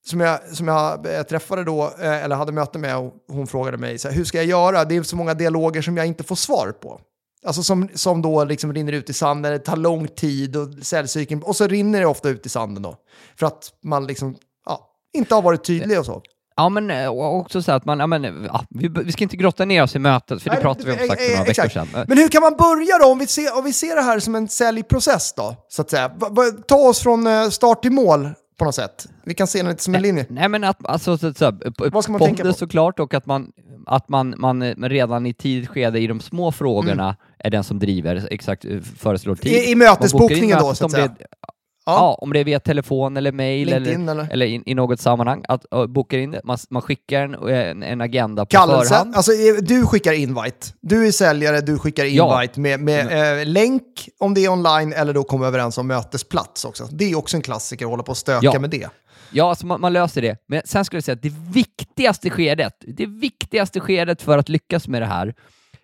som 0.06 0.20
jag, 0.20 0.40
som 0.52 0.68
jag 0.68 1.14
eh, 1.14 1.22
träffade 1.22 1.64
då, 1.64 1.92
eh, 2.00 2.24
eller 2.24 2.36
hade 2.36 2.52
möte 2.52 2.78
med, 2.78 2.96
och 2.96 3.14
hon 3.28 3.46
frågade 3.46 3.76
mig 3.76 3.98
så 3.98 4.08
här, 4.08 4.14
hur 4.14 4.24
ska 4.24 4.38
jag 4.38 4.46
göra? 4.46 4.84
Det 4.84 4.96
är 4.96 5.02
så 5.02 5.16
många 5.16 5.34
dialoger 5.34 5.82
som 5.82 5.96
jag 5.96 6.06
inte 6.06 6.24
får 6.24 6.36
svar 6.36 6.72
på. 6.82 7.00
Alltså 7.46 7.62
som, 7.62 7.88
som 7.94 8.22
då 8.22 8.44
liksom 8.44 8.72
rinner 8.72 8.92
ut 8.92 9.10
i 9.10 9.12
sanden, 9.12 9.52
det 9.52 9.58
tar 9.58 9.76
lång 9.76 10.08
tid 10.08 10.56
och 10.56 10.68
säljcykeln, 10.82 11.42
och 11.42 11.56
så 11.56 11.66
rinner 11.66 12.00
det 12.00 12.06
ofta 12.06 12.28
ut 12.28 12.46
i 12.46 12.48
sanden 12.48 12.82
då. 12.82 12.96
För 13.38 13.46
att 13.46 13.72
man 13.84 14.06
liksom, 14.06 14.36
ja, 14.66 14.90
inte 15.12 15.34
har 15.34 15.42
varit 15.42 15.64
tydlig 15.64 15.98
och 15.98 16.06
så. 16.06 16.22
Ja, 16.56 16.68
men 16.68 16.90
eh, 16.90 17.08
också 17.10 17.62
så 17.62 17.72
att 17.72 17.84
man, 17.84 18.00
ja, 18.00 18.06
men, 18.06 18.44
ja, 18.44 18.64
vi, 18.70 18.88
vi 18.88 19.12
ska 19.12 19.24
inte 19.24 19.36
grotta 19.36 19.64
ner 19.64 19.82
oss 19.82 19.96
i 19.96 19.98
mötet, 19.98 20.42
för 20.42 20.50
det 20.50 20.56
Nej, 20.56 20.62
pratade 20.62 20.86
vi 20.86 20.92
om 20.92 21.08
sagt 21.08 21.22
för 21.22 21.30
några 21.30 21.44
veckor 21.44 21.68
sedan. 21.68 21.88
Men 22.08 22.18
hur 22.18 22.28
kan 22.28 22.42
man 22.42 22.56
börja 22.56 22.98
då, 22.98 23.06
om 23.06 23.18
vi 23.18 23.26
ser, 23.26 23.58
om 23.58 23.64
vi 23.64 23.72
ser 23.72 23.96
det 23.96 24.02
här 24.02 24.18
som 24.18 24.34
en 24.34 24.48
säljprocess 24.48 25.32
då, 25.32 25.56
så 25.68 25.82
att 25.82 25.90
säga? 25.90 26.10
Ta 26.68 26.76
oss 26.76 27.00
från 27.00 27.50
start 27.50 27.82
till 27.82 27.92
mål 27.92 28.30
på 28.60 28.64
något 28.64 28.74
sätt. 28.74 29.08
Vi 29.24 29.34
kan 29.34 29.46
se 29.46 29.62
det 29.62 29.68
lite 29.68 29.82
som 29.82 29.94
en 29.94 30.02
linje. 30.02 30.26
Nej 30.28 30.48
men 30.48 30.64
att, 30.64 30.86
alltså, 30.86 31.18
så, 31.18 31.34
så, 31.34 31.52
Vad 31.92 32.04
ska 32.04 32.12
man 32.12 32.20
tänka 32.20 32.42
på? 32.44 32.52
såklart 32.52 33.00
och 33.00 33.14
att 33.14 33.26
man, 33.26 33.52
att 33.86 34.08
man, 34.08 34.34
man 34.38 34.74
redan 34.74 35.26
i 35.26 35.34
tidigt 35.34 35.68
skede 35.68 35.98
i 36.00 36.06
de 36.06 36.20
små 36.20 36.52
frågorna 36.52 37.16
är 37.38 37.50
den 37.50 37.64
som 37.64 37.78
driver, 37.78 38.28
exakt 38.30 38.64
eh, 38.64 38.80
föreslår 38.98 39.34
tid. 39.34 39.52
Mm. 39.52 39.64
I- 39.64 39.70
i 39.70 39.74
bokar 39.74 39.74
in 39.74 39.78
mötesbokningen 39.78 40.58
då, 40.58 40.64
så 40.64 40.70
att 40.70 40.80
om 40.82 40.90
det 40.90 40.96
säga. 40.96 41.14
Ja. 41.86 41.92
Ja. 41.92 42.14
om 42.20 42.32
det 42.32 42.40
är 42.40 42.44
via 42.44 42.60
telefon 42.60 43.16
eller 43.16 43.32
mail 43.32 43.68
LinkedIn 43.68 44.08
eller, 44.08 44.22
eller? 44.22 44.32
eller 44.32 44.46
i, 44.46 44.62
i 44.66 44.74
något 44.74 45.00
sammanhang, 45.00 45.44
att 45.48 45.66
uh, 45.74 45.86
bokar 45.86 46.18
in 46.18 46.30
det. 46.30 46.40
Man, 46.44 46.58
man 46.70 46.82
skickar 46.82 47.22
en, 47.22 47.34
en, 47.34 47.82
en 47.82 48.00
agenda 48.00 48.44
på 48.44 48.48
Kallelse, 48.50 48.88
förhand. 48.88 49.14
alltså 49.16 49.32
eh, 49.32 49.54
du 49.62 49.86
skickar 49.86 50.12
invite. 50.12 50.66
Du 50.80 51.06
är 51.06 51.12
säljare, 51.12 51.60
du 51.60 51.78
skickar 51.78 52.04
Ja. 52.04 52.42
invite 52.42 52.60
med, 52.60 52.80
med 52.80 53.40
eh, 53.40 53.46
länk 53.46 54.08
om 54.18 54.34
det 54.34 54.44
är 54.44 54.48
online 54.48 54.92
eller 54.92 55.12
då 55.12 55.22
kommer 55.22 55.46
överens 55.46 55.78
om 55.78 55.86
mötesplats 55.86 56.64
också. 56.64 56.88
Det 56.90 57.10
är 57.10 57.18
också 57.18 57.36
en 57.36 57.42
klassiker 57.42 57.84
att 57.84 57.90
hålla 57.90 58.02
på 58.02 58.10
och 58.10 58.16
stöka 58.16 58.38
Ja. 58.52 58.58
med 58.60 58.70
det. 58.70 58.88
Ja, 59.32 59.48
alltså 59.48 59.66
man, 59.66 59.80
man 59.80 59.92
löser 59.92 60.22
det. 60.22 60.36
Men 60.48 60.62
sen 60.64 60.84
skulle 60.84 60.96
jag 60.96 61.04
säga 61.04 61.14
att 61.14 61.22
det 61.22 61.32
viktigaste 61.52 62.30
skedet, 62.30 62.74
det 62.86 63.06
viktigaste 63.06 63.80
skedet 63.80 64.22
för 64.22 64.38
att 64.38 64.48
lyckas 64.48 64.88
med 64.88 65.02
det 65.02 65.06
här, 65.06 65.34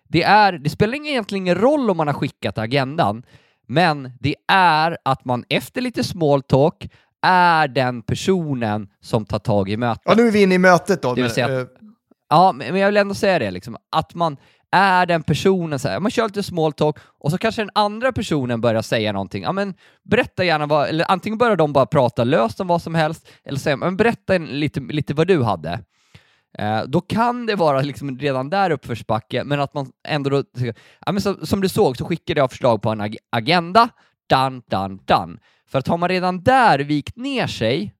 det 0.09 0.23
är, 0.23 0.53
det 0.53 0.69
spelar 0.69 1.05
egentligen 1.07 1.43
ingen 1.43 1.55
roll 1.55 1.89
om 1.89 1.97
man 1.97 2.07
har 2.07 2.13
skickat 2.13 2.57
agendan, 2.57 3.23
men 3.67 4.11
det 4.19 4.35
är 4.51 4.97
att 5.05 5.25
man 5.25 5.43
efter 5.49 5.81
lite 5.81 6.03
small 6.03 6.41
talk 6.41 6.89
är 7.21 7.67
den 7.67 8.01
personen 8.01 8.87
som 9.01 9.25
tar 9.25 9.39
tag 9.39 9.69
i 9.69 9.77
mötet. 9.77 10.01
Ja, 10.05 10.13
nu 10.17 10.27
är 10.27 10.31
vi 10.31 10.41
inne 10.41 10.55
i 10.55 10.57
mötet 10.57 11.01
då. 11.01 11.15
Men, 11.15 11.29
säga- 11.29 11.59
eh, 11.59 11.65
Ja, 12.29 12.51
men 12.51 12.75
jag 12.75 12.87
vill 12.87 12.97
ändå 12.97 13.15
säga 13.15 13.39
det, 13.39 13.51
liksom, 13.51 13.77
att 13.91 14.13
man 14.15 14.37
är 14.71 15.05
den 15.05 15.23
personen, 15.23 15.79
så 15.79 15.87
här, 15.89 15.99
man 15.99 16.11
kör 16.11 16.23
lite 16.23 16.43
small 16.43 16.73
talk 16.73 16.97
och 17.19 17.31
så 17.31 17.37
kanske 17.37 17.61
den 17.61 17.69
andra 17.75 18.11
personen 18.11 18.61
börjar 18.61 18.81
säga 18.81 19.11
någonting. 19.11 19.43
Ja, 19.43 19.51
men 19.51 19.73
berätta 20.03 20.43
gärna 20.43 20.65
vad, 20.65 20.87
eller 20.89 21.11
antingen 21.11 21.37
börjar 21.37 21.55
de 21.55 21.73
bara 21.73 21.85
prata 21.85 22.23
löst 22.23 22.59
om 22.59 22.67
vad 22.67 22.81
som 22.81 22.95
helst, 22.95 23.27
eller 23.43 23.59
säga, 23.59 23.77
men 23.77 23.97
berätta 23.97 24.37
lite, 24.37 24.79
lite 24.79 25.13
vad 25.13 25.27
du 25.27 25.43
hade. 25.43 25.79
Eh, 26.57 26.83
då 26.87 27.01
kan 27.01 27.45
det 27.45 27.55
vara 27.55 27.81
liksom 27.81 28.17
redan 28.19 28.49
där 28.49 28.69
uppförsbacke, 28.69 29.43
men 29.43 29.59
att 29.61 29.73
man 29.73 29.91
ändå 30.07 30.29
då, 30.29 30.43
ja, 31.05 31.11
men 31.11 31.21
så, 31.21 31.45
som 31.45 31.61
du 31.61 31.69
såg 31.69 31.97
så 31.97 32.05
skickade 32.05 32.39
jag 32.39 32.51
förslag 32.51 32.81
på 32.81 32.89
en 32.89 33.01
ag- 33.01 33.17
agenda, 33.29 33.89
done, 34.29 34.61
done, 34.69 34.97
done. 35.05 35.37
För 35.69 35.79
att 35.79 35.87
har 35.87 35.97
man 35.97 36.09
redan 36.09 36.43
där 36.43 36.79
vikt 36.79 37.15
ner 37.17 37.47
sig, 37.47 37.93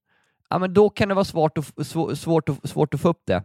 ja, 0.50 0.60
men 0.60 0.74
då 0.74 0.90
kan 0.90 1.10
det 1.10 1.16
vara 1.16 1.26
svårt 1.26 1.58
att, 1.58 1.66
f- 1.80 2.18
svårt 2.18 2.50
att, 2.50 2.70
svårt 2.70 2.94
att 2.94 3.02
få 3.02 3.10
upp 3.10 3.22
det. 3.28 3.36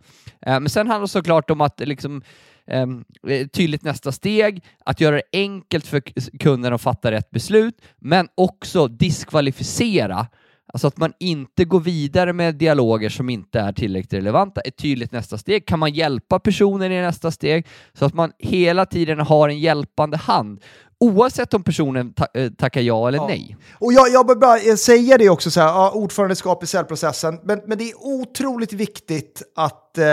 Eh, 0.46 0.60
men 0.60 0.68
sen 0.68 0.86
handlar 0.86 1.00
det 1.06 1.08
såklart 1.08 1.50
om 1.50 1.60
att 1.60 1.80
liksom, 1.80 2.22
ehm, 2.66 3.04
eh, 3.28 3.46
tydligt 3.46 3.82
nästa 3.82 4.12
steg, 4.12 4.64
att 4.84 5.00
göra 5.00 5.16
det 5.16 5.22
enkelt 5.32 5.86
för 5.86 6.00
kunden 6.38 6.72
att 6.72 6.82
fatta 6.82 7.10
rätt 7.10 7.30
beslut, 7.30 7.82
men 7.98 8.28
också 8.34 8.88
diskvalificera. 8.88 10.26
Alltså 10.72 10.86
att 10.88 10.96
man 10.96 11.12
inte 11.20 11.64
går 11.64 11.80
vidare 11.80 12.32
med 12.32 12.54
dialoger 12.54 13.08
som 13.08 13.30
inte 13.30 13.60
är 13.60 13.72
tillräckligt 13.72 14.12
relevanta. 14.12 14.60
Ett 14.60 14.76
tydligt 14.76 15.12
nästa 15.12 15.38
steg. 15.38 15.66
Kan 15.66 15.78
man 15.78 15.92
hjälpa 15.92 16.38
personen 16.38 16.92
i 16.92 17.00
nästa 17.00 17.30
steg 17.30 17.66
så 17.92 18.04
att 18.04 18.14
man 18.14 18.32
hela 18.38 18.86
tiden 18.86 19.18
har 19.18 19.48
en 19.48 19.58
hjälpande 19.58 20.16
hand 20.16 20.60
oavsett 21.00 21.54
om 21.54 21.64
personen 21.64 22.12
ta 22.12 22.26
eh, 22.34 22.50
tackar 22.50 22.80
ja 22.80 23.08
eller 23.08 23.18
Ja. 23.18 23.26
nej. 23.26 23.56
Och 23.78 23.92
jag, 23.92 24.08
jag 24.08 24.26
bara 24.26 24.58
eh, 24.58 24.74
säga 24.74 25.18
det 25.18 25.28
också, 25.28 25.50
så 25.50 25.60
här, 25.60 25.68
ja, 25.68 25.90
ordförandeskap 25.90 26.62
i 26.62 26.66
säljprocessen, 26.66 27.40
men, 27.44 27.60
men 27.66 27.78
det 27.78 27.90
är 27.90 27.94
otroligt 27.96 28.72
viktigt 28.72 29.42
att, 29.56 29.98
eh, 29.98 30.04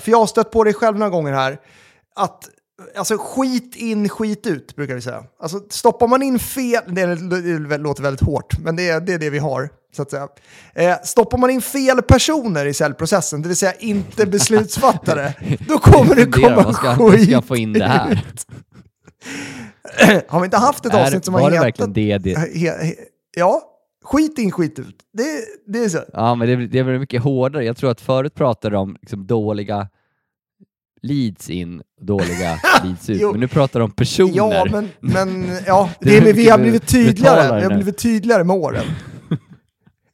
för 0.00 0.10
jag 0.10 0.18
har 0.18 0.26
stött 0.26 0.50
på 0.50 0.64
det 0.64 0.72
själv 0.72 0.98
några 0.98 1.10
gånger 1.10 1.32
här, 1.32 1.58
att 2.16 2.48
Alltså 2.96 3.16
skit 3.18 3.76
in, 3.76 4.08
skit 4.08 4.46
ut 4.46 4.76
brukar 4.76 4.94
vi 4.94 5.00
säga. 5.00 5.24
Alltså 5.40 5.60
stoppar 5.70 6.06
man 6.06 6.22
in 6.22 6.38
fel, 6.38 6.82
det, 6.86 7.06
det 7.68 7.78
låter 7.78 8.02
väldigt 8.02 8.26
hårt, 8.26 8.58
men 8.58 8.76
det 8.76 8.88
är, 8.88 9.00
det 9.00 9.12
är 9.12 9.18
det 9.18 9.30
vi 9.30 9.38
har. 9.38 9.70
Så 9.96 10.02
att 10.02 10.10
säga. 10.10 10.28
Eh, 10.74 10.96
stoppar 11.02 11.38
man 11.38 11.50
in 11.50 11.62
fel 11.62 12.02
personer 12.02 12.66
i 12.66 12.74
säljprocessen, 12.74 13.42
det 13.42 13.48
vill 13.48 13.56
säga 13.56 13.72
inte 13.72 14.26
beslutsfattare, 14.36 15.34
då 15.68 15.78
kommer 15.78 16.14
det 16.14 16.26
komma 16.26 16.64
skit 16.64 17.26
ska 17.28 17.42
få 17.42 17.56
in 17.56 17.72
det 17.72 17.84
här? 17.84 18.24
Har 20.28 20.40
vi 20.40 20.44
inte 20.44 20.56
haft 20.56 20.86
ett 20.86 20.94
avsnitt 20.94 21.24
som 21.24 21.34
var 21.34 21.40
har 21.40 21.50
det 21.50 21.56
hetat... 21.56 21.66
verkligen 21.66 21.92
det? 21.92 22.18
det 22.18 22.38
He, 22.38 22.86
he, 22.86 22.94
ja, 23.36 23.62
skit 24.04 24.38
in, 24.38 24.50
skit 24.50 24.78
ut. 24.78 24.96
Det, 25.12 25.24
det 25.66 25.84
är 25.84 25.88
så. 25.88 25.98
ja, 26.12 26.34
men 26.34 26.48
det, 26.48 26.66
det 26.66 26.82
väl 26.82 26.98
mycket 26.98 27.22
hårdare. 27.22 27.64
Jag 27.64 27.76
tror 27.76 27.90
att 27.90 28.00
förut 28.00 28.34
pratade 28.34 28.76
de 28.76 28.82
om 28.82 28.96
liksom, 29.00 29.26
dåliga 29.26 29.88
leads 31.02 31.50
in, 31.50 31.82
dåliga 32.00 32.58
leads 32.84 33.10
ut. 33.10 33.22
Men 33.22 33.40
nu 33.40 33.48
pratar 33.48 33.80
de 33.80 33.84
om 33.84 33.90
personer. 33.90 34.36
Ja, 34.36 34.66
men, 34.70 34.88
men 35.00 35.58
ja, 35.66 35.90
Det 36.00 36.20
det 36.20 36.30
är 36.30 36.32
vi 36.32 36.48
har 36.48 36.58
blivit 36.58 36.86
tydligare. 36.86 37.58
Vi 37.58 37.64
har 37.64 37.74
blivit 37.74 37.98
tydligare 37.98 38.44
med 38.44 38.56
åren. 38.56 38.84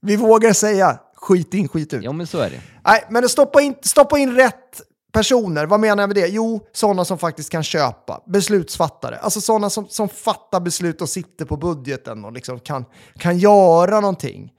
Vi 0.03 0.17
vågar 0.17 0.53
säga 0.53 0.99
skit 1.15 1.55
in, 1.55 1.69
skit 1.69 1.95
ut. 1.95 2.05
Ja, 2.05 2.13
men 2.13 2.27
så 2.27 2.39
är 2.39 2.51
det. 2.51 2.61
Nej, 2.85 3.05
men 3.11 3.29
stoppa 3.29 3.61
in, 3.61 3.75
stoppa 3.83 4.19
in 4.19 4.37
rätt 4.37 4.83
personer. 5.13 5.67
Vad 5.67 5.81
menar 5.81 6.03
jag 6.03 6.09
med 6.09 6.17
det? 6.17 6.27
Jo, 6.27 6.61
sådana 6.73 7.05
som 7.05 7.19
faktiskt 7.19 7.51
kan 7.51 7.63
köpa. 7.63 8.23
Beslutsfattare. 8.27 9.17
Alltså 9.17 9.41
sådana 9.41 9.71
som, 9.71 9.89
som 9.89 10.09
fattar 10.09 10.61
beslut 10.61 11.03
och 11.03 11.09
sitter 11.09 11.45
på 11.45 11.57
budgeten 11.57 12.25
och 12.25 12.33
liksom 12.33 12.61
kan, 12.61 12.85
kan 13.19 13.39
göra 13.39 14.01
någonting. 14.01 14.53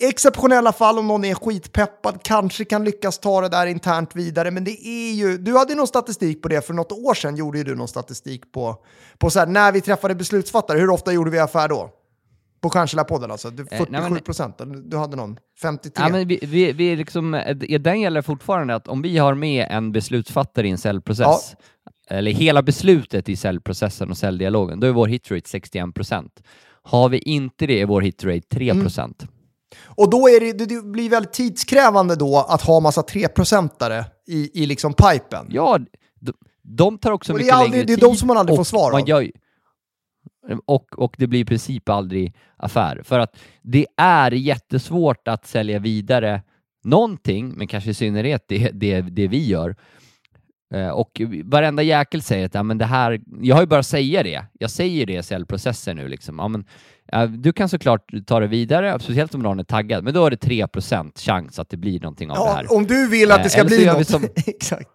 I 0.00 0.06
exceptionella 0.06 0.72
fall 0.72 0.98
om 0.98 1.08
någon 1.08 1.24
är 1.24 1.34
skitpeppad 1.34 2.18
kanske 2.22 2.64
kan 2.64 2.84
lyckas 2.84 3.18
ta 3.18 3.40
det 3.40 3.48
där 3.48 3.66
internt 3.66 4.16
vidare. 4.16 4.50
Men 4.50 4.64
det 4.64 4.86
är 4.86 5.12
ju, 5.12 5.38
du 5.38 5.56
hade 5.56 5.74
någon 5.74 5.86
statistik 5.86 6.42
på 6.42 6.48
det 6.48 6.66
för 6.66 6.74
något 6.74 6.92
år 6.92 7.14
sedan 7.14 7.36
gjorde 7.36 7.58
ju 7.58 7.64
du 7.64 7.74
någon 7.74 7.88
statistik 7.88 8.52
på, 8.52 8.76
på 9.18 9.30
så 9.30 9.38
här, 9.38 9.46
när 9.46 9.72
vi 9.72 9.80
träffade 9.80 10.14
beslutsfattare. 10.14 10.78
Hur 10.78 10.90
ofta 10.90 11.12
gjorde 11.12 11.30
vi 11.30 11.38
affär 11.38 11.68
då? 11.68 11.90
På 12.60 12.70
Stjärnsilla-podden 12.70 13.30
alltså? 13.30 13.50
Du, 13.50 13.66
nej, 13.70 13.78
47 13.78 14.10
men- 14.10 14.22
procent? 14.22 14.60
du 14.84 14.96
hade 14.96 15.16
någon? 15.16 15.38
53? 15.62 16.04
Ja, 16.04 16.12
men 16.12 16.28
vi, 16.28 16.38
vi, 16.42 16.72
vi 16.72 16.96
liksom, 16.96 17.34
eh, 17.34 17.56
den 17.80 18.00
gäller 18.00 18.22
fortfarande 18.22 18.74
att 18.74 18.88
om 18.88 19.02
vi 19.02 19.18
har 19.18 19.34
med 19.34 19.66
en 19.70 19.92
beslutsfattare 19.92 20.66
i 20.68 20.70
en 20.70 20.78
säljprocess, 20.78 21.56
eller 22.10 22.30
hela 22.30 22.62
beslutet 22.62 23.28
i 23.28 23.36
säljprocessen 23.36 24.10
och 24.10 24.18
säljdialogen, 24.18 24.80
då 24.80 24.86
är 24.86 24.92
vår 24.92 25.06
hitrate 25.06 25.58
61%. 25.58 26.28
Har 26.82 27.08
vi 27.08 27.18
inte 27.18 27.66
det 27.66 27.80
är 27.80 27.86
vår 27.86 28.00
hitrate 28.00 28.40
3%. 28.50 29.28
Och 29.84 30.10
då 30.10 30.28
är 30.28 30.40
det, 30.40 30.66
det, 30.66 30.84
blir 30.84 31.10
väldigt 31.10 31.32
tidskrävande 31.32 32.16
då 32.16 32.38
att 32.48 32.62
ha 32.62 32.80
massa 32.80 33.00
3-procentare 33.00 34.04
i, 34.26 34.62
i 34.62 34.66
liksom 34.66 34.94
pipen. 34.94 35.46
Ja, 35.48 35.78
de, 36.20 36.32
de 36.62 36.98
tar 36.98 37.12
också 37.12 37.32
mycket 37.32 37.58
längre 37.58 37.70
det 37.70 37.80
är 37.80 37.84
tid. 37.86 37.98
de 37.98 38.16
som 38.16 38.28
man 38.28 38.36
aldrig 38.36 38.56
får 38.56 38.64
svar 38.64 38.92
av. 38.92 38.96
ju- 40.48 40.58
och, 40.66 40.98
och 40.98 41.14
det 41.18 41.26
blir 41.26 41.40
i 41.40 41.44
princip 41.44 41.88
aldrig 41.88 42.34
affär. 42.56 43.00
För 43.04 43.18
att 43.18 43.36
det 43.62 43.86
är 43.96 44.30
jättesvårt 44.32 45.28
att 45.28 45.46
sälja 45.46 45.78
vidare 45.78 46.42
någonting, 46.84 47.48
men 47.56 47.66
kanske 47.66 47.90
i 47.90 47.94
synnerhet 47.94 48.44
det, 48.48 48.70
det, 48.72 49.00
det 49.00 49.28
vi 49.28 49.46
gör. 49.46 49.76
Eh, 50.74 50.88
Och 50.88 51.20
varenda 51.44 51.82
jäkel 51.82 52.22
säger 52.22 52.46
att 52.46 52.54
ja, 52.54 52.62
men 52.62 52.78
det 52.78 52.84
här, 52.84 53.20
jag 53.40 53.56
har 53.56 53.62
ju 53.62 53.66
bara 53.66 53.82
säga 53.82 54.22
det. 54.22 54.44
Jag 54.58 54.70
säger 54.70 55.06
det 55.06 55.12
i 55.18 55.22
säljprocessen 55.22 55.96
nu. 55.96 56.08
Liksom. 56.08 56.38
Ja, 56.38 56.48
men, 56.48 56.64
ja, 57.06 57.26
du 57.26 57.52
kan 57.52 57.68
såklart 57.68 58.10
ta 58.26 58.40
det 58.40 58.46
vidare, 58.46 58.98
speciellt 59.00 59.34
om 59.34 59.42
någon 59.42 59.60
är 59.60 59.64
taggad, 59.64 60.04
men 60.04 60.14
då 60.14 60.26
är 60.26 60.30
det 60.30 60.36
3% 60.42 61.18
chans 61.18 61.58
att 61.58 61.68
det 61.68 61.76
blir 61.76 62.00
någonting 62.00 62.30
av 62.30 62.36
det 62.46 62.52
här. 62.52 62.66
Ja, 62.68 62.76
om 62.76 62.86
du 62.86 63.08
vill 63.08 63.32
att 63.32 63.42
det 63.44 63.50
ska 63.50 63.60
eller 63.60 63.70
så 63.70 63.76
bli 63.76 63.86
något. 63.86 64.08
som- 64.08 64.24
Exakt. 64.46 64.88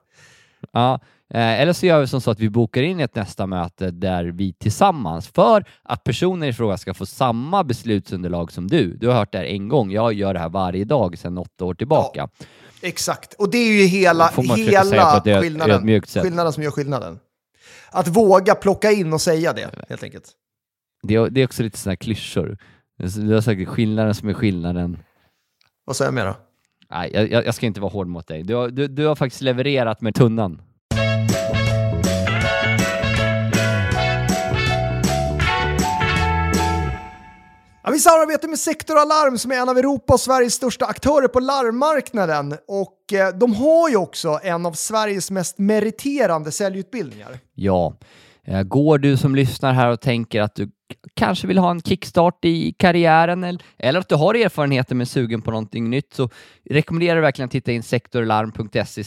Ja, 0.72 1.00
eller 1.34 1.74
så 1.74 1.86
gör 1.86 2.00
vi 2.00 2.08
som 2.08 2.22
så 2.22 2.32
att 2.32 2.40
vi 2.40 2.50
bokar 2.50 2.82
in 2.82 3.00
ett 3.00 3.16
nästa 3.16 3.46
möte 3.48 3.92
där 3.92 4.26
vi 4.26 4.54
tillsammans, 4.54 5.28
för 5.28 5.66
att 5.84 6.04
personen 6.04 6.50
i 6.50 6.54
fråga 6.54 6.78
ska 6.78 6.94
få 6.94 7.06
samma 7.06 7.64
beslutsunderlag 7.64 8.52
som 8.52 8.68
du. 8.68 8.98
Du 8.98 9.08
har 9.08 9.16
hört 9.16 9.32
det 9.32 9.38
här 9.38 9.46
en 9.46 9.68
gång, 9.70 9.92
jag 9.92 10.14
gör 10.14 10.34
det 10.34 10.40
här 10.40 10.50
varje 10.50 10.86
dag 10.86 11.18
sedan 11.18 11.38
åtta 11.38 11.66
år 11.66 11.74
tillbaka. 11.74 12.30
Exakt. 12.82 13.34
Och 13.34 13.50
det 13.50 13.58
är 13.58 13.82
ju 13.82 13.86
hela, 13.86 14.32
hela 14.38 15.22
skillnaden, 15.42 16.02
skillnaden 16.02 16.54
som 16.54 16.64
gör 16.64 16.72
skillnaden. 16.72 17.20
Att 17.92 18.08
våga 18.08 18.56
plocka 18.56 18.92
in 18.92 19.14
och 19.14 19.22
säga 19.22 19.54
det, 19.54 19.70
helt 19.90 20.04
enkelt. 20.04 20.32
Det, 21.04 21.16
är, 21.16 21.30
det 21.30 21.42
är 21.42 21.46
också 21.46 21.64
lite 21.64 21.78
sådana 21.78 21.96
klyschor. 21.96 22.58
Du 22.98 23.34
har 23.34 23.42
sagt 23.42 23.68
skillnaden 23.68 24.16
som 24.16 24.30
är 24.30 24.34
skillnaden. 24.34 24.98
Vad 25.86 25.96
säger 25.96 26.08
jag 26.08 26.14
mer 26.14 26.26
då? 26.26 26.36
Nej, 26.90 27.12
jag, 27.14 27.32
jag 27.32 27.46
jag 27.46 27.56
ska 27.56 27.66
inte 27.66 27.82
vara 27.82 27.92
hård 27.92 28.08
mot 28.08 28.28
dig. 28.28 28.44
Du 28.44 28.56
har, 28.56 28.70
du, 28.70 28.88
du 28.88 29.06
har 29.06 29.16
faktiskt 29.16 29.42
levererat 29.42 30.02
med 30.02 30.16
tunnan. 30.16 30.62
Ja, 37.86 37.92
vi 37.92 38.00
samarbetar 38.00 38.48
med 38.48 38.60
Sektor 38.60 38.98
Alarm 38.98 39.38
som 39.38 39.52
är 39.52 39.56
en 39.56 39.70
av 39.70 39.78
Europas 39.78 40.14
och 40.14 40.20
Sveriges 40.20 40.54
största 40.54 40.86
aktörer 40.86 41.28
på 41.28 41.40
larmmarknaden. 41.40 42.56
Och 42.68 43.14
eh, 43.14 43.38
de 43.38 43.54
har 43.54 43.90
ju 43.90 43.96
också 43.96 44.40
en 44.44 44.66
av 44.66 44.74
Sveriges 44.74 45.32
mest 45.32 45.58
meriterande 45.58 46.52
säljutbildningar. 46.52 47.40
Ja. 47.54 47.98
Eh, 48.44 48.64
går 48.64 48.98
du 48.98 49.18
som 49.18 49.36
lyssnar 49.36 49.74
här 49.74 49.90
och 49.90 50.02
tänker 50.02 50.42
att 50.42 50.56
du 50.56 50.70
kanske 51.14 51.48
vill 51.48 51.58
ha 51.58 51.72
en 51.72 51.82
kickstart 51.82 52.46
i 52.46 52.74
karriären 52.74 53.44
eller, 53.44 53.64
eller 53.78 54.00
att 54.00 54.10
du 54.10 54.16
har 54.16 54.34
erfarenheter 54.34 54.96
men 54.96 55.02
är 55.02 55.06
sugen 55.06 55.42
på 55.42 55.52
någonting 55.52 55.90
nytt 55.90 56.14
så 56.14 56.30
rekommenderar 56.70 57.16
jag 57.16 57.22
verkligen 57.22 57.46
att 57.46 57.52
titta 57.52 57.72
in 57.72 57.84
sektorlarm.se 57.84 59.04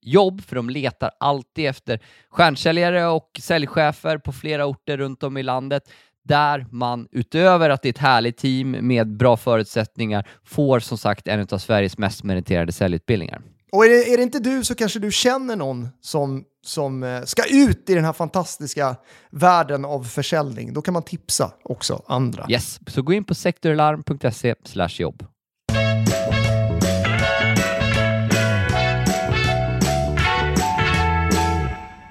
jobb 0.00 0.42
för 0.42 0.56
de 0.56 0.70
letar 0.70 1.10
alltid 1.20 1.66
efter 1.66 2.00
stjärnsäljare 2.30 3.06
och 3.06 3.30
säljchefer 3.40 4.18
på 4.18 4.32
flera 4.32 4.66
orter 4.66 4.96
runt 4.96 5.22
om 5.22 5.36
i 5.36 5.42
landet 5.42 5.82
där 6.30 6.66
man 6.70 7.08
utöver 7.12 7.70
att 7.70 7.82
det 7.82 7.88
är 7.88 7.90
ett 7.90 7.98
härligt 7.98 8.36
team 8.36 8.70
med 8.70 9.16
bra 9.16 9.36
förutsättningar 9.36 10.28
får 10.44 10.80
som 10.80 10.98
sagt 10.98 11.28
en 11.28 11.46
av 11.50 11.58
Sveriges 11.58 11.98
mest 11.98 12.24
meriterade 12.24 12.72
säljutbildningar. 12.72 13.42
Och 13.72 13.84
är 13.84 13.88
det, 13.88 14.12
är 14.12 14.16
det 14.16 14.22
inte 14.22 14.38
du 14.38 14.64
så 14.64 14.74
kanske 14.74 14.98
du 14.98 15.12
känner 15.12 15.56
någon 15.56 15.88
som, 16.00 16.44
som 16.64 17.02
eh, 17.02 17.22
ska 17.22 17.42
ut 17.50 17.90
i 17.90 17.94
den 17.94 18.04
här 18.04 18.12
fantastiska 18.12 18.96
världen 19.30 19.84
av 19.84 20.04
försäljning. 20.04 20.72
Då 20.72 20.82
kan 20.82 20.94
man 20.94 21.02
tipsa 21.02 21.52
också 21.64 22.02
andra. 22.06 22.46
Yes, 22.48 22.80
så 22.86 23.02
gå 23.02 23.12
in 23.12 23.24
på 23.24 23.34
sektorlarm.se 23.34 24.54
jobb. 25.00 25.26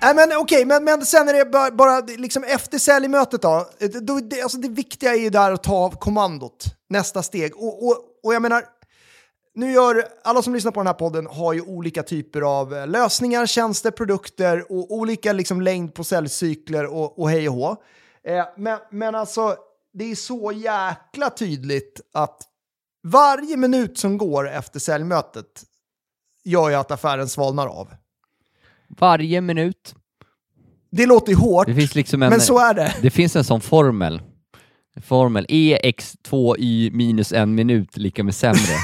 Nej, 0.01 0.15
men 0.15 0.37
okej, 0.37 0.65
men, 0.65 0.83
men 0.83 1.05
sen 1.05 1.29
är 1.29 1.33
det 1.33 1.45
bara, 1.45 1.71
bara 1.71 1.99
liksom 1.99 2.43
efter 2.43 2.77
säljmötet 2.77 3.41
då, 3.41 3.69
eh, 3.79 3.89
då 3.89 4.19
det, 4.19 4.41
alltså 4.41 4.57
det 4.57 4.69
viktiga 4.69 5.11
är 5.11 5.19
ju 5.19 5.29
där 5.29 5.51
att 5.51 5.63
ta 5.63 5.91
kommandot, 5.91 6.65
nästa 6.89 7.23
steg. 7.23 7.55
Och, 7.55 7.87
och, 7.87 7.97
och 8.23 8.33
jag 8.33 8.41
menar, 8.41 8.63
nu 9.55 9.71
gör, 9.71 10.07
alla 10.23 10.41
som 10.41 10.53
lyssnar 10.53 10.71
på 10.71 10.79
den 10.79 10.87
här 10.87 10.93
podden 10.93 11.27
har 11.27 11.53
ju 11.53 11.61
olika 11.61 12.03
typer 12.03 12.41
av 12.41 12.75
eh, 12.75 12.87
lösningar, 12.87 13.45
tjänster, 13.45 13.91
produkter 13.91 14.71
och 14.71 14.91
olika 14.91 15.33
liksom 15.33 15.61
längd 15.61 15.93
på 15.93 16.03
säljcykler 16.03 16.85
och, 16.85 17.19
och 17.19 17.29
hej 17.29 17.49
och 17.49 17.55
hå. 17.55 17.75
Eh, 18.23 18.45
men, 18.57 18.79
men 18.91 19.15
alltså, 19.15 19.55
det 19.93 20.11
är 20.11 20.15
så 20.15 20.51
jäkla 20.51 21.29
tydligt 21.29 22.01
att 22.13 22.41
varje 23.03 23.57
minut 23.57 23.99
som 23.99 24.17
går 24.17 24.49
efter 24.49 24.79
säljmötet 24.79 25.63
gör 26.43 26.69
ju 26.69 26.75
att 26.75 26.91
affären 26.91 27.29
svalnar 27.29 27.67
av. 27.67 27.89
Varje 28.97 29.41
minut. 29.41 29.95
Det 30.91 31.05
låter 31.05 31.31
ju 31.31 31.37
hårt, 31.37 31.67
Det 31.67 31.73
finns 31.73 31.95
liksom 31.95 32.23
en, 32.23 32.29
men 32.29 32.41
så 32.41 32.59
är 32.59 32.73
det. 32.73 32.95
det 33.01 33.09
finns 33.09 33.35
en 33.35 33.43
sån 33.43 33.61
formel. 33.61 34.21
Formel 35.01 35.45
EX2Y 35.49 36.91
minus 36.91 37.33
en 37.33 37.55
minut 37.55 37.97
lika 37.97 38.23
med 38.23 38.35
sämre. 38.35 38.75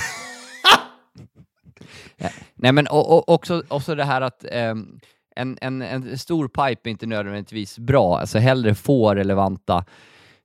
Nej 2.55 2.71
men 2.71 2.87
och, 2.87 3.17
och, 3.17 3.29
också, 3.29 3.63
också 3.67 3.95
det 3.95 4.03
här 4.03 4.21
att 4.21 4.45
ehm, 4.51 4.99
en, 5.35 5.57
en, 5.61 5.81
en 5.81 6.17
stor 6.17 6.47
pipe 6.47 6.89
är 6.89 6.91
inte 6.91 7.05
nödvändigtvis 7.05 7.79
bra, 7.79 8.19
alltså 8.19 8.37
hellre 8.39 8.75
få 8.75 9.15
relevanta 9.15 9.85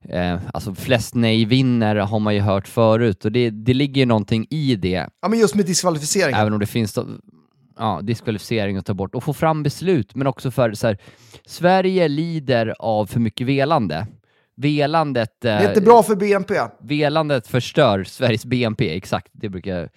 Eh, 0.08 0.40
alltså 0.54 0.74
flest 0.74 1.14
nej 1.14 1.44
vinner 1.44 1.96
har 1.96 2.18
man 2.18 2.34
ju 2.34 2.40
hört 2.40 2.68
förut 2.68 3.24
och 3.24 3.32
det, 3.32 3.50
det 3.50 3.74
ligger 3.74 4.00
ju 4.00 4.06
någonting 4.06 4.46
i 4.50 4.76
det, 4.76 5.08
Ja, 5.22 5.28
men 5.28 5.38
just 5.38 5.54
med 5.54 5.66
diskvalificering. 5.66 6.34
även 6.36 6.52
om 6.52 6.58
det 6.60 6.66
finns 6.66 6.98
ja, 7.80 8.00
diskvalificering 8.02 8.76
att 8.76 8.86
ta 8.86 8.94
bort 8.94 9.14
och 9.14 9.24
få 9.24 9.32
fram 9.32 9.62
beslut, 9.62 10.14
men 10.14 10.26
också 10.26 10.50
för 10.50 10.72
så 10.72 10.86
här, 10.86 10.98
Sverige 11.46 12.08
lider 12.08 12.74
av 12.78 13.06
för 13.06 13.20
mycket 13.20 13.46
velande. 13.46 14.06
Velandet, 14.56 15.40
Det 15.40 15.50
eh, 15.50 15.62
är 15.64 15.68
inte 15.68 15.80
bra 15.80 16.02
för 16.02 16.16
BNP. 16.16 16.54
velandet 16.80 17.46
förstör 17.46 18.04
Sveriges 18.04 18.44
BNP, 18.44 18.96
exakt, 18.96 19.28
det 19.32 19.48
brukar 19.48 19.76
jag 19.76 19.88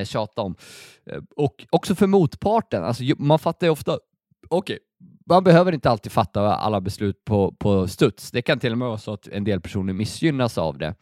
eh, 0.00 0.04
tjata 0.04 0.42
om. 0.42 0.56
Eh, 1.10 1.18
och 1.36 1.66
också 1.70 1.94
för 1.94 2.06
motparten, 2.06 2.84
alltså 2.84 3.02
man 3.18 3.38
fattar 3.38 3.66
ju 3.66 3.70
ofta, 3.70 3.98
okej, 4.48 4.78
man 5.26 5.44
behöver 5.44 5.72
inte 5.72 5.90
alltid 5.90 6.12
fatta 6.12 6.54
alla 6.54 6.80
beslut 6.80 7.24
på, 7.24 7.52
på 7.58 7.88
studs. 7.88 8.30
Det 8.30 8.42
kan 8.42 8.58
till 8.58 8.72
och 8.72 8.78
med 8.78 8.88
vara 8.88 8.98
så 8.98 9.12
att 9.12 9.28
en 9.28 9.44
del 9.44 9.60
personer 9.60 9.92
missgynnas 9.92 10.58
av 10.58 10.78
det. 10.78 10.94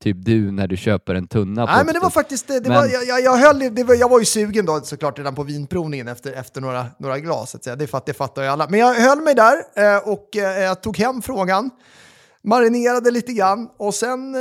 Typ 0.00 0.16
du 0.20 0.52
när 0.52 0.66
du 0.66 0.76
köper 0.76 1.14
en 1.14 1.28
tunna 1.28 1.64
Nej, 1.64 1.84
men 1.84 1.94
det 1.94 2.00
var 2.00 2.10
faktiskt, 2.10 2.48
det, 2.48 2.60
det 2.60 2.68
Men- 2.68 2.78
var, 2.78 2.86
jag, 2.86 3.04
jag, 3.04 3.20
jag, 3.20 3.36
höll, 3.36 3.74
det 3.74 3.84
var, 3.84 3.94
jag 3.94 4.08
var 4.08 4.18
ju 4.18 4.24
sugen 4.24 4.66
då 4.66 4.80
såklart 4.80 5.18
redan 5.18 5.34
på 5.34 5.42
vinprovningen 5.42 6.08
efter, 6.08 6.32
efter 6.32 6.60
några, 6.60 6.86
några 6.98 7.18
glas, 7.18 7.56
så. 7.62 7.74
Det, 7.74 7.86
fatt, 7.86 8.06
det 8.06 8.14
fattar 8.14 8.42
ju 8.42 8.48
alla. 8.48 8.66
Men 8.68 8.80
jag 8.80 8.94
höll 8.94 9.20
mig 9.20 9.34
där 9.34 9.56
eh, 9.76 10.08
och 10.08 10.36
eh, 10.36 10.62
jag 10.62 10.82
tog 10.82 10.98
hem 10.98 11.22
frågan, 11.22 11.70
marinerade 12.44 13.10
lite 13.10 13.32
grann 13.32 13.68
och 13.76 13.94
sen, 13.94 14.34
eh, 14.34 14.40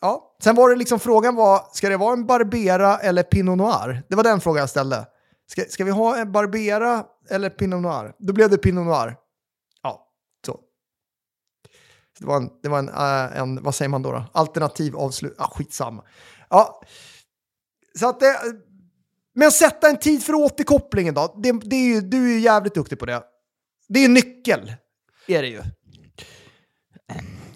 ja, 0.00 0.36
sen 0.42 0.54
var 0.54 0.70
det 0.70 0.76
liksom 0.76 1.00
frågan 1.00 1.34
var, 1.34 1.60
ska 1.72 1.88
det 1.88 1.96
vara 1.96 2.12
en 2.12 2.26
Barbera 2.26 2.98
eller 2.98 3.22
Pinot 3.22 3.58
Noir? 3.58 4.02
Det 4.08 4.16
var 4.16 4.24
den 4.24 4.40
frågan 4.40 4.60
jag 4.60 4.70
ställde. 4.70 5.06
Ska, 5.50 5.62
ska 5.68 5.84
vi 5.84 5.90
ha 5.90 6.16
en 6.16 6.32
Barbera 6.32 7.04
eller 7.30 7.50
Pinot 7.50 7.82
Noir? 7.82 8.12
Då 8.18 8.32
blev 8.32 8.50
det 8.50 8.58
Pinot 8.58 8.86
Noir. 8.86 9.16
Det 12.18 12.26
var 12.26 12.36
en, 12.36 12.50
det 12.62 12.68
var 12.68 12.78
en, 12.78 12.88
eh, 12.88 13.38
en 13.40 13.62
vad 13.62 13.74
säger 13.74 13.88
man 13.88 14.02
då? 14.02 14.12
då? 14.12 14.24
Alternativ 14.32 14.96
avslut. 14.96 15.34
Ah, 15.38 15.48
skitsamma. 15.50 16.02
Ja, 16.50 16.82
så 17.98 18.08
att 18.08 18.20
det, 18.20 18.36
men 19.34 19.50
sätta 19.50 19.88
en 19.88 19.96
tid 19.98 20.22
för 20.22 20.34
återkopplingen 20.34 21.14
då. 21.14 21.34
Det, 21.42 21.52
det 21.52 21.76
är 21.76 21.94
ju, 21.94 22.00
du 22.00 22.24
är 22.30 22.34
ju 22.34 22.40
jävligt 22.40 22.74
duktig 22.74 22.98
på 22.98 23.06
det. 23.06 23.22
Det 23.88 23.98
är 23.98 24.02
ju 24.02 24.08
nyckel, 24.08 24.72
är 25.28 25.42
det 25.42 25.48
ju. 25.48 25.62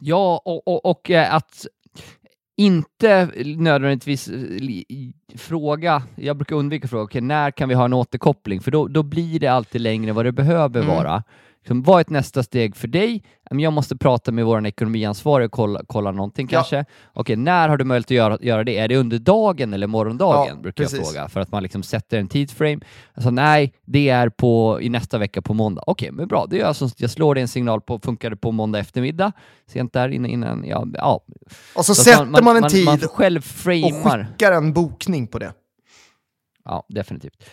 Ja, 0.00 0.42
och, 0.44 0.68
och, 0.68 0.84
och 0.84 1.10
eh, 1.10 1.34
att 1.34 1.66
inte 2.56 3.30
nödvändigtvis 3.56 4.28
eh, 4.28 4.38
fråga, 5.36 6.02
jag 6.16 6.36
brukar 6.36 6.56
undvika 6.56 6.84
att 6.84 6.90
fråga, 6.90 7.04
okej, 7.04 7.20
när 7.20 7.50
kan 7.50 7.68
vi 7.68 7.74
ha 7.74 7.84
en 7.84 7.92
återkoppling? 7.92 8.60
För 8.60 8.70
då, 8.70 8.88
då 8.88 9.02
blir 9.02 9.40
det 9.40 9.46
alltid 9.48 9.80
längre 9.80 10.12
vad 10.12 10.24
det 10.24 10.32
behöver 10.32 10.80
Mm. 10.82 10.94
vara. 10.96 11.22
Liksom, 11.68 11.82
vad 11.82 11.96
är 11.96 12.00
ett 12.00 12.10
nästa 12.10 12.42
steg 12.42 12.76
för 12.76 12.88
dig? 12.88 13.22
Jag 13.50 13.72
måste 13.72 13.96
prata 13.96 14.32
med 14.32 14.44
vår 14.46 14.66
ekonomiansvarig 14.66 15.44
och 15.46 15.52
kolla, 15.52 15.80
kolla 15.86 16.12
någonting 16.12 16.48
Ja. 16.50 16.58
kanske. 16.58 16.84
Okej, 17.12 17.36
när 17.36 17.68
har 17.68 17.76
du 17.76 17.84
möjlighet 17.84 18.06
att 18.06 18.10
göra, 18.10 18.38
göra 18.40 18.64
det? 18.64 18.78
Är 18.78 18.88
det 18.88 18.96
under 18.96 19.18
dagen 19.18 19.74
eller 19.74 19.86
morgondagen? 19.86 20.46
Ja, 20.56 20.62
brukar 20.62 20.84
precis. 20.84 20.98
jag 20.98 21.06
fråga, 21.06 21.28
för 21.28 21.40
att 21.40 21.52
man 21.52 21.62
liksom 21.62 21.82
sätter 21.82 22.18
en 22.18 22.28
tidsframe. 22.28 22.80
Alltså 23.14 23.30
nej, 23.30 23.72
det 23.84 24.08
är 24.08 24.28
på, 24.28 24.78
i 24.82 24.88
nästa 24.88 25.18
vecka 25.18 25.42
på 25.42 25.54
måndag. 25.54 25.82
Okej, 25.86 26.10
men 26.10 26.28
bra. 26.28 26.46
Det 26.50 26.56
gör 26.56 26.66
jag, 26.66 26.76
som, 26.76 26.90
jag 26.96 27.10
slår 27.10 27.34
det 27.34 27.40
en 27.40 27.48
signal 27.48 27.80
på, 27.80 27.98
funkar 27.98 28.30
det 28.30 28.36
på 28.36 28.52
måndag 28.52 28.78
eftermiddag? 28.78 29.32
Sent 29.66 29.92
där 29.92 30.08
innan, 30.08 30.30
innan 30.30 30.64
ja, 30.66 30.86
ja. 30.94 31.20
Och 31.74 31.84
så, 31.86 31.94
Så 31.94 32.02
sätter 32.04 32.42
man, 32.42 32.56
en 32.56 32.68
tid 32.68 32.84
Man 32.84 32.98
själv 32.98 33.38
och 33.38 34.02
skickar 34.04 34.52
en 34.52 34.72
bokning 34.72 35.26
på 35.26 35.38
det. 35.38 35.52
Ja, 36.64 36.86
definitivt. 36.88 37.44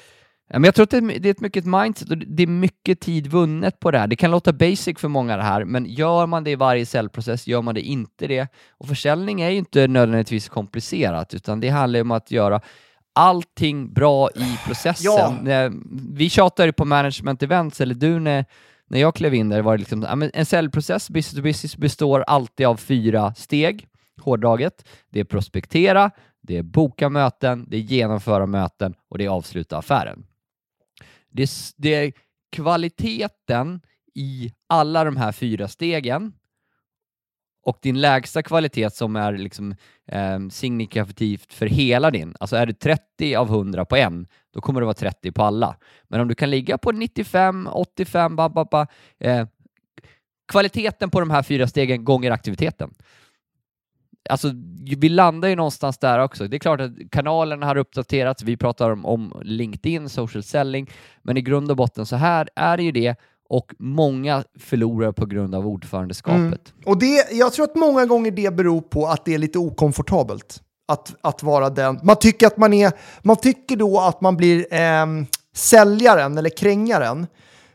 Ja, 0.47 0.59
Men 0.59 0.63
jag 0.63 0.75
tror 0.75 0.83
att 0.83 0.89
det 0.89 0.97
är, 0.97 1.25
ett 1.25 1.39
mycket 1.39 1.65
mindset 1.65 2.09
och 2.09 2.17
det 2.17 2.43
är 2.43 2.47
mycket 2.47 2.99
tid 2.99 3.27
vunnet 3.27 3.79
på 3.79 3.91
det 3.91 3.99
här. 3.99 4.07
Det 4.07 4.15
kan 4.15 4.31
låta 4.31 4.53
basic 4.53 4.99
för 4.99 5.07
många 5.07 5.37
det 5.37 5.43
här, 5.43 5.65
men 5.65 5.85
gör 5.85 6.25
man 6.25 6.43
det 6.43 6.51
i 6.51 6.55
varje 6.55 6.85
säljprocess, 6.85 7.47
gör 7.47 7.61
man 7.61 7.75
det 7.75 7.81
inte 7.81 8.27
det, 8.27 8.47
och 8.71 8.87
försäljning 8.87 9.41
är 9.41 9.49
ju 9.49 9.57
inte 9.57 9.87
nödvändigtvis 9.87 10.49
komplicerat, 10.49 11.33
utan 11.33 11.59
det 11.59 11.69
handlar 11.69 12.01
om 12.01 12.11
att 12.11 12.31
göra 12.31 12.61
allting 13.13 13.93
bra 13.93 14.29
i 14.35 14.57
processen. 14.65 15.47
Eh, 15.47 15.71
Vi 16.13 16.29
tjatar 16.29 16.65
ju 16.65 16.73
på 16.73 16.85
management 16.85 17.43
events, 17.43 17.81
eller 17.81 17.95
du 17.95 18.19
när, 18.19 18.45
när 18.87 18.99
jag 18.99 19.15
klev 19.15 19.33
in 19.33 19.49
där 19.49 19.61
var 19.61 19.77
det 19.77 19.79
liksom, 19.79 20.01
ja, 20.01 20.29
en 20.33 20.45
säljprocess, 20.45 21.09
business 21.09 21.35
to 21.35 21.41
business, 21.41 21.77
består 21.77 22.23
alltid 22.27 22.65
av 22.65 22.75
fyra 22.77 23.33
steg, 23.33 23.87
hårdraget. 24.21 24.85
Det 25.09 25.19
är 25.19 25.23
prospektera, 25.23 26.11
det 26.41 26.57
är 26.57 26.63
boka 26.63 27.09
möten, 27.09 27.65
det 27.69 27.77
är 27.77 27.81
genomföra 27.81 28.45
möten 28.45 28.93
och 29.09 29.17
det 29.17 29.25
är 29.25 29.29
avsluta 29.29 29.77
affären. 29.77 30.25
Det 31.35 31.43
är, 31.43 31.49
det 31.77 31.93
är 31.93 32.13
kvaliteten 32.51 33.81
i 34.13 34.51
alla 34.69 35.03
de 35.03 35.17
här 35.17 35.31
fyra 35.31 35.67
stegen 35.67 36.33
och 37.65 37.77
din 37.81 38.01
lägsta 38.01 38.43
kvalitet 38.43 38.89
som 38.89 39.15
är 39.15 39.37
liksom, 39.37 39.75
eh, 40.07 40.39
signifikativt 40.49 41.53
för 41.53 41.65
hela 41.65 42.11
din, 42.11 42.35
alltså 42.39 42.55
är 42.55 42.65
du 42.65 42.73
30 42.73 43.35
av 43.35 43.47
100 43.47 43.85
på 43.85 43.95
en, 43.95 44.27
då 44.53 44.61
kommer 44.61 44.81
det 44.81 44.85
vara 44.85 44.93
30 44.93 45.31
på 45.31 45.43
alla. 45.43 45.77
Men 46.07 46.21
om 46.21 46.27
du 46.27 46.35
kan 46.35 46.49
ligga 46.49 46.77
på 46.77 46.91
95, 46.91 47.69
85, 47.71 48.35
ba, 48.35 48.49
ba, 48.49 48.65
ba, 48.65 48.87
eh, 49.19 49.47
kvaliteten 50.47 51.09
på 51.09 51.19
de 51.19 51.31
här 51.31 51.43
fyra 51.43 51.67
stegen 51.67 52.05
gånger 52.05 52.31
aktiviteten. 52.31 52.93
Alltså, 54.29 54.51
vi 54.97 55.09
landar 55.09 55.49
ju 55.49 55.55
någonstans 55.55 55.97
där 55.97 56.19
också. 56.19 56.47
Det 56.47 56.57
är 56.57 56.59
klart 56.59 56.81
att 56.81 56.91
kanalerna 57.11 57.65
har 57.65 57.77
uppdaterats, 57.77 58.43
vi 58.43 58.57
pratar 58.57 58.91
om, 58.91 59.05
om 59.05 59.41
LinkedIn, 59.43 60.09
social 60.09 60.43
selling, 60.43 60.91
men 61.21 61.37
i 61.37 61.41
grund 61.41 61.71
och 61.71 61.77
botten 61.77 62.05
så 62.05 62.15
här 62.15 62.49
är 62.55 62.77
det 62.77 62.83
ju 62.83 62.91
det 62.91 63.15
och 63.49 63.73
många 63.79 64.43
förlorar 64.59 65.11
på 65.11 65.25
grund 65.25 65.55
av 65.55 65.67
ordförandeskapet. 65.67 66.41
Mm. 66.41 66.85
Och 66.85 66.99
det, 66.99 67.31
jag 67.31 67.53
tror 67.53 67.65
att 67.65 67.75
många 67.75 68.05
gånger 68.05 68.31
det 68.31 68.53
beror 68.53 68.81
på 68.81 69.07
att 69.07 69.25
det 69.25 69.33
är 69.33 69.37
lite 69.37 69.59
okomfortabelt. 69.59 70.61
Att, 70.87 71.15
att 71.21 71.43
vara 71.43 71.69
den. 71.69 71.99
Man 72.03 72.15
tycker, 72.15 72.47
att 72.47 72.57
man, 72.57 72.73
är, 72.73 72.91
man 73.21 73.35
tycker 73.35 73.75
då 73.75 73.99
att 73.99 74.21
man 74.21 74.37
blir 74.37 74.73
eh, 74.73 75.05
säljaren 75.55 76.37
eller 76.37 76.49
krängaren. 76.49 77.27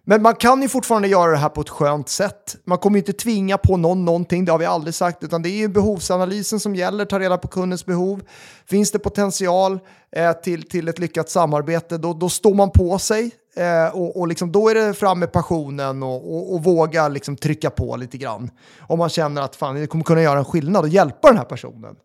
Men 0.05 0.23
man 0.23 0.35
kan 0.35 0.63
ju 0.63 0.69
fortfarande 0.69 1.09
göra 1.09 1.31
det 1.31 1.37
här 1.37 1.49
på 1.49 1.61
ett 1.61 1.69
skönt 1.69 2.09
sätt. 2.09 2.57
Man 2.65 2.79
kommer 2.79 2.97
ju 2.97 3.01
inte 3.01 3.13
tvinga 3.13 3.59
på 3.59 3.77
någon 3.77 4.05
någonting, 4.05 4.45
det 4.45 4.53
har 4.53 4.59
vi 4.59 4.65
aldrig 4.65 4.95
sagt, 4.95 5.25
utan 5.25 5.43
det 5.43 5.49
är 5.49 5.57
ju 5.57 5.69
behovsanalysen 5.69 6.61
som 6.61 6.75
gäller, 6.75 7.05
ta 7.05 7.19
reda 7.19 7.39
på 7.39 7.49
kundens 7.49 7.87
behov. 7.87 8.23
Finns 8.67 8.91
det 8.91 8.99
potential 8.99 9.79
eh, 10.13 10.33
till, 10.33 10.69
till 10.69 10.89
ett 10.89 10.99
lyckat 10.99 11.31
samarbete, 11.31 11.99
då, 11.99 12.15
då 12.15 12.29
står 12.29 12.55
man 12.55 12.71
på 12.71 12.99
sig 12.99 13.31
eh, 13.57 13.97
och, 13.97 14.17
och 14.17 14.29
liksom, 14.29 14.53
då 14.53 14.69
är 14.69 14.75
det 14.75 14.95
fram 14.95 15.19
med 15.19 15.33
passionen 15.33 16.03
och, 16.03 16.37
och, 16.37 16.55
och 16.55 16.65
våga 16.65 17.09
liksom 17.09 17.37
trycka 17.37 17.71
på 17.71 17.97
lite 17.97 18.19
grann. 18.19 18.51
Om 18.81 18.99
man 18.99 19.09
känner 19.09 19.43
att 19.43 19.57
fan, 19.57 19.75
det 19.75 19.87
kommer 19.87 20.05
kunna 20.05 20.23
göra 20.23 20.39
en 20.39 20.45
skillnad 20.45 20.83
och 20.83 20.89
hjälpa 20.89 21.29
den 21.29 21.37
här 21.37 21.45
personen. 21.45 21.97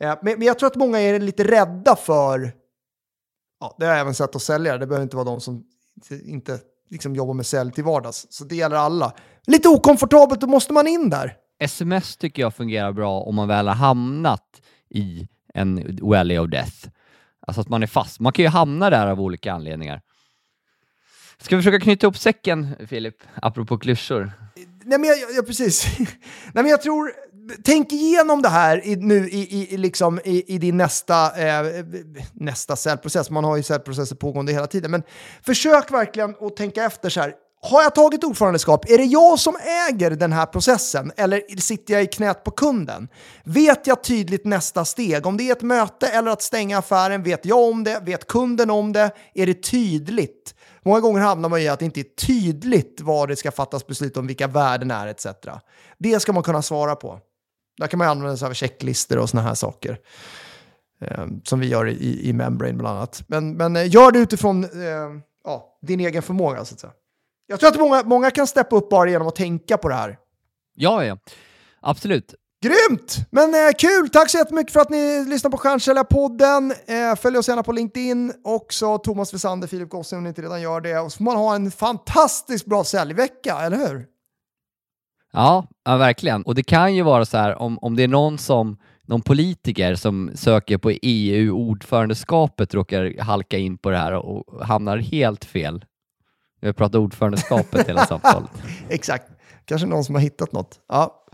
Eh, 0.00 0.14
men, 0.22 0.38
men 0.38 0.42
jag 0.42 0.58
tror 0.58 0.66
att 0.66 0.76
många 0.76 1.00
är 1.00 1.20
lite 1.20 1.44
rädda 1.44 1.96
för, 1.96 2.52
ja, 3.60 3.76
det 3.78 3.84
har 3.84 3.92
jag 3.92 4.00
även 4.00 4.14
sett 4.14 4.34
hos 4.34 4.44
säljare, 4.44 4.78
det 4.78 4.86
behöver 4.86 5.02
inte 5.02 5.16
vara 5.16 5.24
de 5.24 5.40
som 5.40 5.64
inte 6.24 6.58
liksom 6.90 7.14
jobbar 7.14 7.34
med 7.34 7.46
sälj 7.46 7.72
till 7.72 7.84
vardags. 7.84 8.26
Så 8.30 8.44
det 8.44 8.56
gäller 8.56 8.76
alla. 8.76 9.12
Lite 9.46 9.68
okomfortabelt, 9.68 10.40
då 10.40 10.46
måste 10.46 10.72
man 10.72 10.86
in 10.86 11.10
där. 11.10 11.36
Sms 11.58 12.16
tycker 12.16 12.42
jag 12.42 12.54
fungerar 12.54 12.92
bra 12.92 13.20
om 13.20 13.34
man 13.34 13.48
väl 13.48 13.68
har 13.68 13.74
hamnat 13.74 14.60
i 14.88 15.28
en 15.54 15.98
valley 16.02 16.38
of 16.38 16.50
death. 16.50 16.88
Alltså 17.46 17.60
att 17.60 17.68
man 17.68 17.82
är 17.82 17.86
fast. 17.86 18.20
Man 18.20 18.32
kan 18.32 18.42
ju 18.42 18.48
hamna 18.48 18.90
där 18.90 19.06
av 19.06 19.20
olika 19.20 19.52
anledningar. 19.52 20.02
Ska 21.38 21.56
vi 21.56 21.62
försöka 21.62 21.80
knyta 21.80 22.06
ihop 22.06 22.18
säcken, 22.18 22.76
Filip? 22.88 23.16
Apropå 23.42 23.78
klyschor. 23.78 24.32
Nej 24.84 24.98
men 24.98 25.08
jag, 25.08 25.18
jag, 25.18 25.34
jag 25.34 25.46
precis. 25.46 25.98
Nej 25.98 26.08
men 26.62 26.66
jag 26.66 26.82
tror, 26.82 27.12
tänk 27.64 27.92
igenom 27.92 28.42
det 28.42 28.48
här 28.48 28.86
i, 28.86 28.96
nu 28.96 29.28
i, 29.28 29.74
i, 29.74 29.76
liksom, 29.76 30.20
i, 30.24 30.54
i 30.54 30.58
din 30.58 30.76
nästa, 30.76 31.46
eh, 31.46 31.84
nästa 32.32 32.76
säljprocess. 32.76 33.30
Man 33.30 33.44
har 33.44 33.56
ju 33.56 33.62
säljprocesser 33.62 34.16
pågående 34.16 34.52
hela 34.52 34.66
tiden. 34.66 34.90
Men 34.90 35.02
försök 35.42 35.90
verkligen 35.90 36.34
att 36.40 36.56
tänka 36.56 36.84
efter 36.84 37.10
så 37.10 37.20
här. 37.20 37.34
Har 37.62 37.82
jag 37.82 37.94
tagit 37.94 38.24
ordförandeskap? 38.24 38.90
Är 38.90 38.98
det 38.98 39.04
jag 39.04 39.38
som 39.38 39.56
äger 39.88 40.10
den 40.10 40.32
här 40.32 40.46
processen 40.46 41.12
eller 41.16 41.60
sitter 41.60 41.94
jag 41.94 42.02
i 42.02 42.06
knät 42.06 42.44
på 42.44 42.50
kunden? 42.50 43.08
Vet 43.44 43.86
jag 43.86 44.04
tydligt 44.04 44.44
nästa 44.44 44.84
steg? 44.84 45.26
Om 45.26 45.36
det 45.36 45.48
är 45.48 45.52
ett 45.52 45.62
möte 45.62 46.06
eller 46.06 46.30
att 46.30 46.42
stänga 46.42 46.78
affären, 46.78 47.22
vet 47.22 47.44
jag 47.44 47.58
om 47.58 47.84
det? 47.84 48.00
Vet 48.02 48.26
kunden 48.26 48.70
om 48.70 48.92
det? 48.92 49.10
Är 49.34 49.46
det 49.46 49.62
tydligt? 49.62 50.54
Många 50.82 51.00
gånger 51.00 51.20
hamnar 51.20 51.48
man 51.48 51.60
i 51.60 51.68
att 51.68 51.78
det 51.78 51.84
inte 51.84 52.00
är 52.00 52.26
tydligt 52.26 53.00
vad 53.00 53.28
det 53.28 53.36
ska 53.36 53.50
fattas 53.50 53.86
beslut 53.86 54.16
om, 54.16 54.26
vilka 54.26 54.46
värden 54.46 54.90
är 54.90 55.06
etc. 55.06 55.26
Det 55.98 56.20
ska 56.20 56.32
man 56.32 56.42
kunna 56.42 56.62
svara 56.62 56.96
på. 56.96 57.20
Där 57.80 57.86
kan 57.86 57.98
man 57.98 58.08
använda 58.08 58.36
sig 58.36 58.48
av 58.48 58.52
checklistor 58.54 59.18
och 59.18 59.30
sådana 59.30 59.48
här 59.48 59.54
saker. 59.54 59.98
Eh, 61.00 61.26
som 61.44 61.60
vi 61.60 61.68
gör 61.68 61.88
i, 61.88 62.28
i 62.28 62.32
Membrane 62.32 62.72
bland 62.72 62.96
annat. 62.96 63.24
Men, 63.26 63.56
men 63.56 63.76
eh, 63.76 63.90
gör 63.90 64.12
det 64.12 64.18
utifrån 64.18 64.64
eh, 64.64 64.70
ja, 65.44 65.78
din 65.82 66.00
egen 66.00 66.22
förmåga 66.22 66.64
så 66.64 66.74
att 66.74 66.80
säga. 66.80 66.92
Jag 67.46 67.60
tror 67.60 67.70
att 67.70 67.78
många, 67.78 68.02
många 68.02 68.30
kan 68.30 68.46
steppa 68.46 68.76
upp 68.76 68.90
bara 68.90 69.10
genom 69.10 69.28
att 69.28 69.36
tänka 69.36 69.76
på 69.76 69.88
det 69.88 69.94
här. 69.94 70.18
Ja, 70.74 71.04
ja. 71.04 71.18
Absolut. 71.80 72.34
Grymt! 72.62 73.16
Men 73.30 73.54
eh, 73.54 73.72
kul! 73.78 74.08
Tack 74.08 74.30
så 74.30 74.38
jättemycket 74.38 74.72
för 74.72 74.80
att 74.80 74.90
ni 74.90 75.24
lyssnar 75.24 75.50
på 75.50 75.56
Stjärnsäljarpodden. 75.56 76.74
Eh, 76.86 77.16
följ 77.16 77.38
oss 77.38 77.48
gärna 77.48 77.62
på 77.62 77.72
LinkedIn. 77.72 78.32
Också 78.44 78.98
Thomas 78.98 79.34
Wessander, 79.34 79.68
Filip 79.68 79.90
Gosse 79.90 80.16
om 80.16 80.22
ni 80.22 80.28
inte 80.28 80.42
redan 80.42 80.62
gör 80.62 80.80
det. 80.80 80.98
Och 80.98 81.12
så 81.12 81.16
får 81.16 81.24
man 81.24 81.36
ha 81.36 81.54
en 81.54 81.70
fantastiskt 81.70 82.66
bra 82.66 82.84
säljvecka, 82.84 83.58
eller 83.58 83.76
hur? 83.76 84.06
Ja, 85.32 85.66
ja, 85.84 85.96
verkligen. 85.96 86.42
Och 86.42 86.54
det 86.54 86.62
kan 86.62 86.94
ju 86.94 87.02
vara 87.02 87.24
så 87.24 87.36
här 87.36 87.62
om, 87.62 87.78
om 87.78 87.96
det 87.96 88.02
är 88.02 88.08
någon 88.08 88.38
som 88.38 88.76
någon 89.02 89.22
politiker 89.22 89.94
som 89.94 90.30
söker 90.34 90.78
på 90.78 90.90
EU-ordförandeskapet 90.90 92.74
råkar 92.74 93.22
halka 93.22 93.58
in 93.58 93.78
på 93.78 93.90
det 93.90 93.96
här 93.96 94.12
och 94.12 94.66
hamnar 94.66 94.98
helt 94.98 95.44
fel. 95.44 95.84
Vi 96.60 96.68
har 96.68 96.72
pratat 96.72 96.94
ordförandeskapet 96.94 97.88
hela 97.88 98.06
samtalet. 98.06 98.50
Exakt. 98.88 99.26
Kanske 99.64 99.86
någon 99.86 100.04
som 100.04 100.14
har 100.14 100.22
hittat 100.22 100.52
något. 100.52 100.80
Ja. 100.88 101.24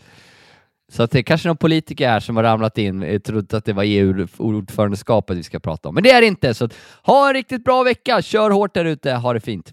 Så 0.92 1.02
att 1.02 1.10
det 1.10 1.18
är 1.18 1.22
kanske 1.22 1.48
någon 1.48 1.56
politiker 1.56 2.08
här 2.08 2.20
som 2.20 2.36
har 2.36 2.42
ramlat 2.42 2.78
in 2.78 3.14
och 3.14 3.24
trott 3.24 3.54
att 3.54 3.64
det 3.64 3.72
var 3.72 3.84
EU-ordförandeskapet 3.86 5.36
vi 5.36 5.42
ska 5.42 5.60
prata 5.60 5.88
om. 5.88 5.94
Men 5.94 6.04
det 6.04 6.10
är 6.10 6.20
det 6.20 6.26
inte, 6.26 6.54
så 6.54 6.64
att, 6.64 6.74
ha 7.02 7.28
en 7.28 7.34
riktigt 7.34 7.64
bra 7.64 7.82
vecka, 7.82 8.22
kör 8.22 8.50
hårt 8.50 8.74
där 8.74 8.84
ute, 8.84 9.12
ha 9.12 9.32
det 9.32 9.40
fint. 9.40 9.72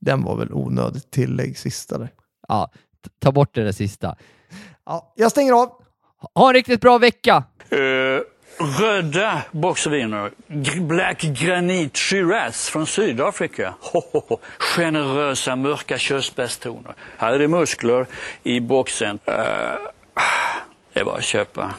Den 0.00 0.22
var 0.22 0.36
väl 0.36 0.52
onödigt 0.52 1.10
tillägg 1.10 1.58
sista 1.58 1.98
där. 1.98 2.10
Ja, 2.48 2.70
ta 3.18 3.32
bort 3.32 3.54
det 3.54 3.64
där 3.64 3.72
sista. 3.72 4.16
Ja, 4.86 5.12
jag 5.16 5.30
stänger 5.30 5.52
av. 5.52 5.72
Ha 6.34 6.48
en 6.48 6.54
riktigt 6.54 6.80
bra 6.80 6.98
vecka! 6.98 7.44
Eh, 7.70 7.78
röda 8.80 9.42
boxerviner. 9.52 10.30
Black 10.80 11.20
Granite 11.20 11.98
Shiraz 11.98 12.68
från 12.68 12.86
Sydafrika. 12.86 13.74
Ho, 13.80 14.00
ho, 14.12 14.22
ho. 14.28 14.38
Generösa 14.58 15.56
mörka 15.56 15.98
körsbärstoner. 15.98 16.94
Här 17.16 17.32
är 17.32 17.38
det 17.38 17.48
muskler 17.48 18.06
i 18.42 18.60
boxen. 18.60 19.18
Eh, 19.24 19.34
det 20.92 21.00
är 21.00 21.04
bara 21.04 21.16
att 21.16 21.24
köpa. 21.24 21.74